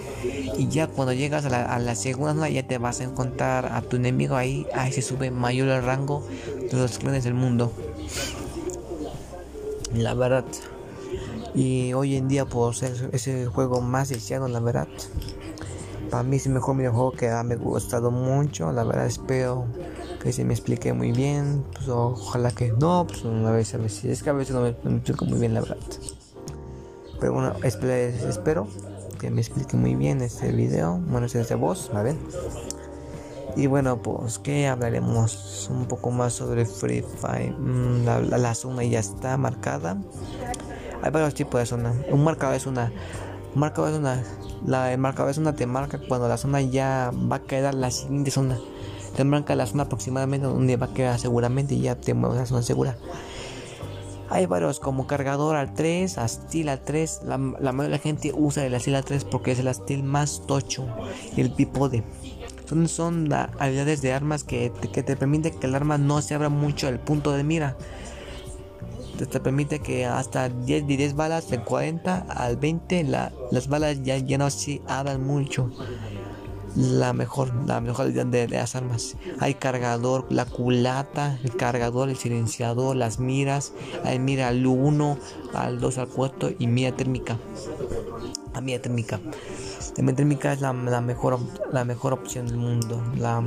Y 0.56 0.68
ya 0.68 0.86
cuando 0.86 1.12
llegas 1.12 1.44
a 1.44 1.50
la, 1.50 1.64
a 1.64 1.78
la 1.80 1.96
segunda 1.96 2.32
zona 2.32 2.48
ya 2.48 2.62
te 2.62 2.78
vas 2.78 3.00
a 3.00 3.04
encontrar 3.04 3.66
a 3.66 3.82
tu 3.82 3.96
enemigo 3.96 4.36
ahí, 4.36 4.68
ahí 4.72 4.92
se 4.92 5.02
sube 5.02 5.32
mayor 5.32 5.68
el 5.68 5.82
rango 5.82 6.24
de 6.70 6.78
los 6.78 6.98
clanes 6.98 7.24
del 7.24 7.34
mundo. 7.34 7.72
La 9.94 10.14
verdad. 10.14 10.44
Y 11.54 11.92
hoy 11.92 12.16
en 12.16 12.28
día 12.28 12.44
por 12.44 12.74
ser 12.74 13.10
ese 13.12 13.46
juego 13.46 13.80
más 13.80 14.08
deseado, 14.08 14.48
la 14.48 14.60
verdad. 14.60 14.88
Para 16.10 16.22
mí 16.22 16.36
es 16.36 16.46
el 16.46 16.52
mejor 16.52 16.76
videojuego 16.76 17.12
que 17.12 17.28
me 17.44 17.54
ha 17.54 17.58
gustado 17.58 18.10
mucho. 18.10 18.72
La 18.72 18.84
verdad 18.84 19.06
espero 19.06 19.66
que 20.22 20.32
se 20.32 20.44
me 20.44 20.54
explique 20.54 20.92
muy 20.92 21.12
bien. 21.12 21.64
Pues 21.74 21.88
ojalá 21.88 22.50
que 22.50 22.72
no, 22.72 23.06
pues 23.06 23.24
una 23.24 23.50
vez 23.50 23.74
a 23.74 23.78
veces. 23.78 24.04
Es 24.04 24.22
que 24.22 24.30
a 24.30 24.32
veces 24.32 24.54
no 24.54 24.62
me, 24.62 24.70
explico 24.96 25.24
muy 25.26 25.38
bien 25.38 25.54
la 25.54 25.60
verdad. 25.60 25.76
Pero 27.20 27.32
bueno, 27.32 27.54
espero 27.62 28.68
que 29.18 29.30
me 29.30 29.40
explique 29.40 29.76
muy 29.76 29.94
bien 29.96 30.22
este 30.22 30.52
video. 30.52 30.98
Bueno, 31.08 31.26
este 31.26 31.40
es 31.40 31.48
de 31.48 31.56
voz, 31.56 31.90
¿vale? 31.92 32.16
Y 33.56 33.66
bueno, 33.66 34.00
pues 34.00 34.38
que 34.38 34.68
hablaremos 34.68 35.68
un 35.70 35.86
poco 35.86 36.10
más 36.10 36.32
sobre 36.32 36.64
Free 36.64 37.02
Fire. 37.02 37.52
Mm, 37.58 38.04
la, 38.04 38.20
la, 38.20 38.38
la 38.38 38.54
zona 38.54 38.84
ya 38.84 39.00
está 39.00 39.36
marcada. 39.36 39.96
Hay 41.02 41.10
varios 41.10 41.34
tipos 41.34 41.60
de 41.60 41.66
zona. 41.66 41.94
Un 42.10 42.24
marcador 42.24 42.56
es 42.56 42.66
una. 42.66 42.92
Un 43.54 43.60
marcador 43.60 43.92
es 43.92 43.98
una. 43.98 44.22
La, 44.66 44.92
el 44.92 44.98
marcador 44.98 45.30
es 45.30 45.38
una 45.38 45.54
te 45.54 45.66
marca 45.66 46.00
cuando 46.08 46.28
la 46.28 46.36
zona 46.36 46.60
ya 46.60 47.12
va 47.30 47.36
a 47.36 47.42
quedar 47.42 47.74
la 47.74 47.90
siguiente 47.90 48.30
zona. 48.30 48.58
Te 49.16 49.24
marca 49.24 49.54
la 49.54 49.66
zona 49.66 49.84
aproximadamente 49.84 50.46
donde 50.46 50.76
va 50.76 50.86
a 50.86 50.94
quedar 50.94 51.18
seguramente 51.18 51.74
y 51.74 51.82
ya 51.82 51.94
te 51.94 52.14
mueves 52.14 52.38
la 52.38 52.46
zona 52.46 52.62
segura. 52.62 52.96
Hay 54.30 54.46
varios 54.46 54.78
como 54.78 55.06
cargador 55.06 55.56
al 55.56 55.72
3, 55.72 56.18
Astil 56.18 56.68
al 56.68 56.80
3. 56.80 57.20
La, 57.24 57.38
la 57.38 57.72
mayoría 57.72 57.84
de 57.84 57.88
la 57.90 57.98
gente 57.98 58.32
usa 58.36 58.66
el 58.66 58.74
Astil 58.74 58.96
al 58.96 59.04
3 59.04 59.24
porque 59.24 59.52
es 59.52 59.60
el 59.60 59.68
Astil 59.68 60.02
más 60.02 60.42
tocho 60.46 60.86
y 61.36 61.40
el 61.40 61.50
bipode. 61.50 62.02
Son, 62.66 62.86
son 62.88 63.32
habilidades 63.32 64.02
de 64.02 64.12
armas 64.12 64.44
que, 64.44 64.70
que 64.92 65.02
te 65.02 65.16
permiten 65.16 65.58
que 65.58 65.66
el 65.66 65.74
arma 65.74 65.96
no 65.96 66.20
se 66.20 66.34
abra 66.34 66.50
mucho 66.50 66.88
el 66.88 66.98
punto 66.98 67.32
de 67.32 67.42
mira 67.42 67.76
te 69.26 69.40
permite 69.40 69.80
que 69.80 70.06
hasta 70.06 70.48
10 70.48 70.86
de 70.86 70.96
10 70.96 71.14
balas 71.14 71.50
de 71.50 71.60
40 71.60 72.26
al 72.28 72.56
20 72.56 73.04
la, 73.04 73.32
las 73.50 73.68
balas 73.68 74.02
ya, 74.02 74.18
ya 74.18 74.38
no 74.38 74.50
se 74.50 74.82
abran 74.86 75.24
mucho. 75.24 75.70
La 76.76 77.12
mejor 77.12 77.52
la 77.66 77.80
mejor 77.80 78.12
de, 78.12 78.24
de, 78.24 78.48
las 78.48 78.76
armas. 78.76 79.16
Hay 79.40 79.54
cargador 79.54 80.26
la 80.30 80.44
culata 80.44 81.38
el 81.42 81.56
cargador 81.56 82.08
el 82.08 82.16
silenciador 82.16 82.94
las 82.94 83.18
miras. 83.18 83.72
Hay 84.04 84.18
mira 84.18 84.48
al 84.48 84.64
1 84.64 85.18
al 85.54 85.80
2 85.80 85.98
al 85.98 86.08
4 86.08 86.50
y 86.58 86.66
mira 86.66 86.94
térmica. 86.94 87.38
A 88.54 88.60
mira 88.60 88.80
térmica 88.80 89.20
la 89.96 90.12
térmica 90.12 90.52
es 90.52 90.60
la, 90.60 90.72
mejor 90.72 91.38
la 91.72 91.84
mejor 91.84 92.12
opción 92.12 92.46
del 92.46 92.56
mundo. 92.56 93.02
La, 93.16 93.42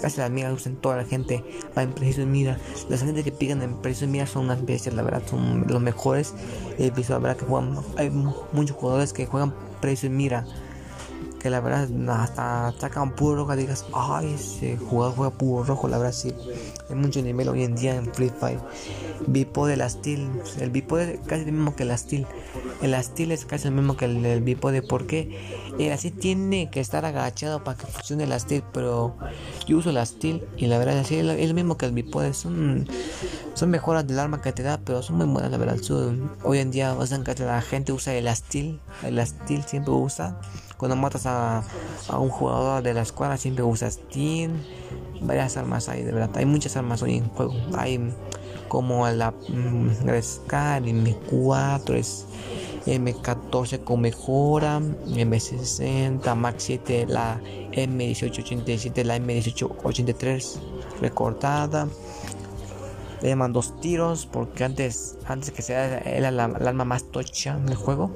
casi 0.00 0.20
las 0.20 0.30
miras 0.30 0.52
usan 0.52 0.76
toda 0.76 0.96
la 0.96 1.04
gente 1.04 1.44
va 1.76 1.82
en 1.82 1.92
preciso 1.92 2.20
de 2.20 2.26
mira. 2.26 2.58
Las 2.88 3.02
gente 3.02 3.24
que 3.24 3.32
pican 3.32 3.62
en 3.62 3.74
preciso 3.76 4.06
de 4.06 4.12
mira 4.12 4.26
son 4.26 4.44
unas 4.44 4.64
bestias, 4.64 4.94
la 4.94 5.02
verdad, 5.02 5.22
son 5.28 5.66
los 5.68 5.80
mejores. 5.80 6.34
Visto 6.94 7.14
la 7.14 7.18
verdad 7.18 7.36
que 7.36 7.46
juegan, 7.46 7.78
hay 7.96 8.10
muchos 8.10 8.76
jugadores 8.76 9.12
que 9.12 9.26
juegan 9.26 9.54
preciso 9.80 10.08
de 10.08 10.14
mira. 10.14 10.46
Que 11.40 11.50
la 11.50 11.60
verdad 11.60 11.88
hasta 12.10 12.74
sacan 12.78 13.14
puro 13.14 13.36
rojo, 13.36 13.54
digas, 13.56 13.86
ay, 13.94 14.34
ese 14.34 14.76
jugador 14.76 15.14
juega 15.14 15.30
puro 15.36 15.64
rojo, 15.64 15.88
la 15.88 15.98
verdad 15.98 16.12
sí. 16.12 16.34
Hay 16.88 16.96
mucho 16.96 17.20
nivel 17.22 17.48
hoy 17.48 17.62
en 17.62 17.74
día 17.74 17.94
en 17.96 18.12
Free 18.12 18.30
Fire. 18.30 18.60
Bipod 19.26 19.68
de 19.68 19.76
la 19.76 19.88
Steel. 19.88 20.28
El 20.60 20.70
bipode 20.70 21.14
es 21.14 21.20
casi 21.26 21.44
el 21.44 21.52
mismo 21.52 21.74
que 21.74 21.84
la 21.84 21.96
Steel. 21.96 22.26
El 22.82 22.94
Steel 23.02 23.32
es 23.32 23.44
casi 23.44 23.68
el 23.68 23.74
mismo 23.74 23.96
que 23.96 24.04
el, 24.04 24.24
el 24.24 24.40
bipode. 24.40 24.82
porque 24.82 25.65
El 25.78 25.92
así 25.92 26.10
tiene 26.10 26.70
que 26.70 26.80
estar 26.80 27.04
agachado 27.04 27.62
para 27.62 27.76
que 27.76 27.86
funcione 27.86 28.26
la 28.26 28.38
Steel. 28.38 28.64
Pero 28.72 29.16
yo 29.66 29.78
uso 29.78 29.92
la 29.92 30.04
Steel 30.06 30.46
y 30.56 30.66
la 30.66 30.78
verdad 30.78 30.98
así 30.98 31.16
es 31.16 31.48
lo 31.48 31.54
mismo 31.54 31.76
que 31.76 31.86
el 31.86 31.92
bipode. 31.92 32.34
Son, 32.34 32.88
son 33.54 33.70
mejoras 33.70 34.06
del 34.06 34.18
arma 34.18 34.40
que 34.40 34.52
te 34.52 34.62
da, 34.62 34.78
pero 34.78 35.02
son 35.02 35.16
muy 35.16 35.26
buenas 35.26 35.50
la 35.50 35.58
verdad. 35.58 35.78
hoy 36.42 36.58
en 36.58 36.70
día 36.70 36.96
que 37.24 37.44
la 37.44 37.60
gente 37.62 37.92
usa 37.92 38.14
el 38.14 38.34
Steel. 38.34 38.80
El 39.02 39.24
Steel 39.26 39.62
siempre 39.64 39.92
usa. 39.92 40.40
Cuando 40.76 40.96
matas 40.96 41.26
a, 41.26 41.62
a 42.08 42.18
un 42.18 42.28
jugador 42.28 42.82
de 42.82 42.92
la 42.92 43.02
escuadra 43.02 43.36
siempre 43.36 43.64
usa 43.64 43.90
Steel 43.90 44.52
varias 45.20 45.56
armas 45.56 45.88
hay, 45.88 46.02
de 46.02 46.12
verdad. 46.12 46.30
Hay 46.36 46.46
muchas 46.46 46.76
armas 46.76 47.02
hoy 47.02 47.16
en 47.16 47.28
juego. 47.28 47.54
Hay 47.76 48.12
como 48.68 49.08
la 49.08 49.30
mm, 49.30 50.04
M4, 50.84 51.94
es 51.94 52.26
M14 52.86 53.35
con 53.84 54.00
mejora, 54.00 54.80
M60, 54.80 56.34
Max 56.34 56.64
7, 56.64 57.06
la 57.08 57.40
M1887, 57.72 59.04
la 59.04 59.16
M1883 59.16 60.58
recortada. 61.00 61.88
Le 63.22 63.30
llaman 63.30 63.52
dos 63.52 63.80
tiros 63.80 64.26
porque 64.26 64.64
antes, 64.64 65.16
antes 65.26 65.50
que 65.50 65.62
sea 65.62 65.98
era 66.00 66.30
la, 66.30 66.44
arma 66.44 66.84
más 66.84 67.04
tocha 67.04 67.56
del 67.56 67.76
juego. 67.76 68.10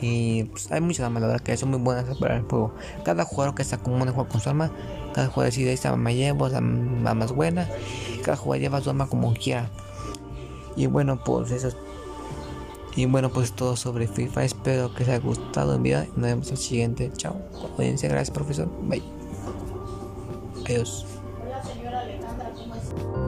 Y 0.00 0.44
pues, 0.44 0.70
hay 0.70 0.80
muchas 0.80 1.06
armas, 1.06 1.22
la 1.22 1.28
verdad, 1.28 1.42
que 1.42 1.56
son 1.56 1.70
muy 1.70 1.80
buenas 1.80 2.16
para 2.18 2.36
el 2.36 2.42
juego. 2.42 2.72
Cada 3.04 3.24
jugador 3.24 3.56
que 3.56 3.62
está 3.62 3.78
común 3.78 4.06
de 4.06 4.12
juego 4.12 4.28
con 4.28 4.40
su 4.40 4.48
arma, 4.48 4.70
cada 5.12 5.26
jugador 5.26 5.46
decide 5.46 5.72
esta 5.72 5.90
arma 5.90 6.12
llevo, 6.12 6.46
esta 6.46 6.58
arma 6.58 7.14
más 7.14 7.32
buena. 7.32 7.68
Cada 8.22 8.36
jugador 8.36 8.60
lleva 8.60 8.80
su 8.80 8.90
arma 8.90 9.08
como 9.08 9.34
quiera. 9.34 9.68
Y 10.76 10.86
bueno, 10.86 11.24
pues 11.24 11.50
eso. 11.50 11.87
Y 12.98 13.06
bueno, 13.06 13.30
pues 13.30 13.52
todo 13.52 13.76
sobre 13.76 14.08
FIFA. 14.08 14.42
Espero 14.42 14.92
que 14.92 15.04
les 15.04 15.10
haya 15.10 15.20
gustado 15.20 15.76
el 15.76 15.80
video. 15.80 16.04
Nos 16.16 16.22
vemos 16.22 16.46
en 16.48 16.54
el 16.54 16.58
siguiente. 16.58 17.12
Chao. 17.16 17.36
Audiencia, 17.76 18.08
gracias, 18.08 18.32
profesor. 18.32 18.68
Bye. 18.88 19.04
Adiós. 20.66 21.06
Hola, 21.40 21.62
señora 21.62 22.00
Alejandra, 22.00 22.52
¿cómo 22.56 22.74
está? 22.74 23.27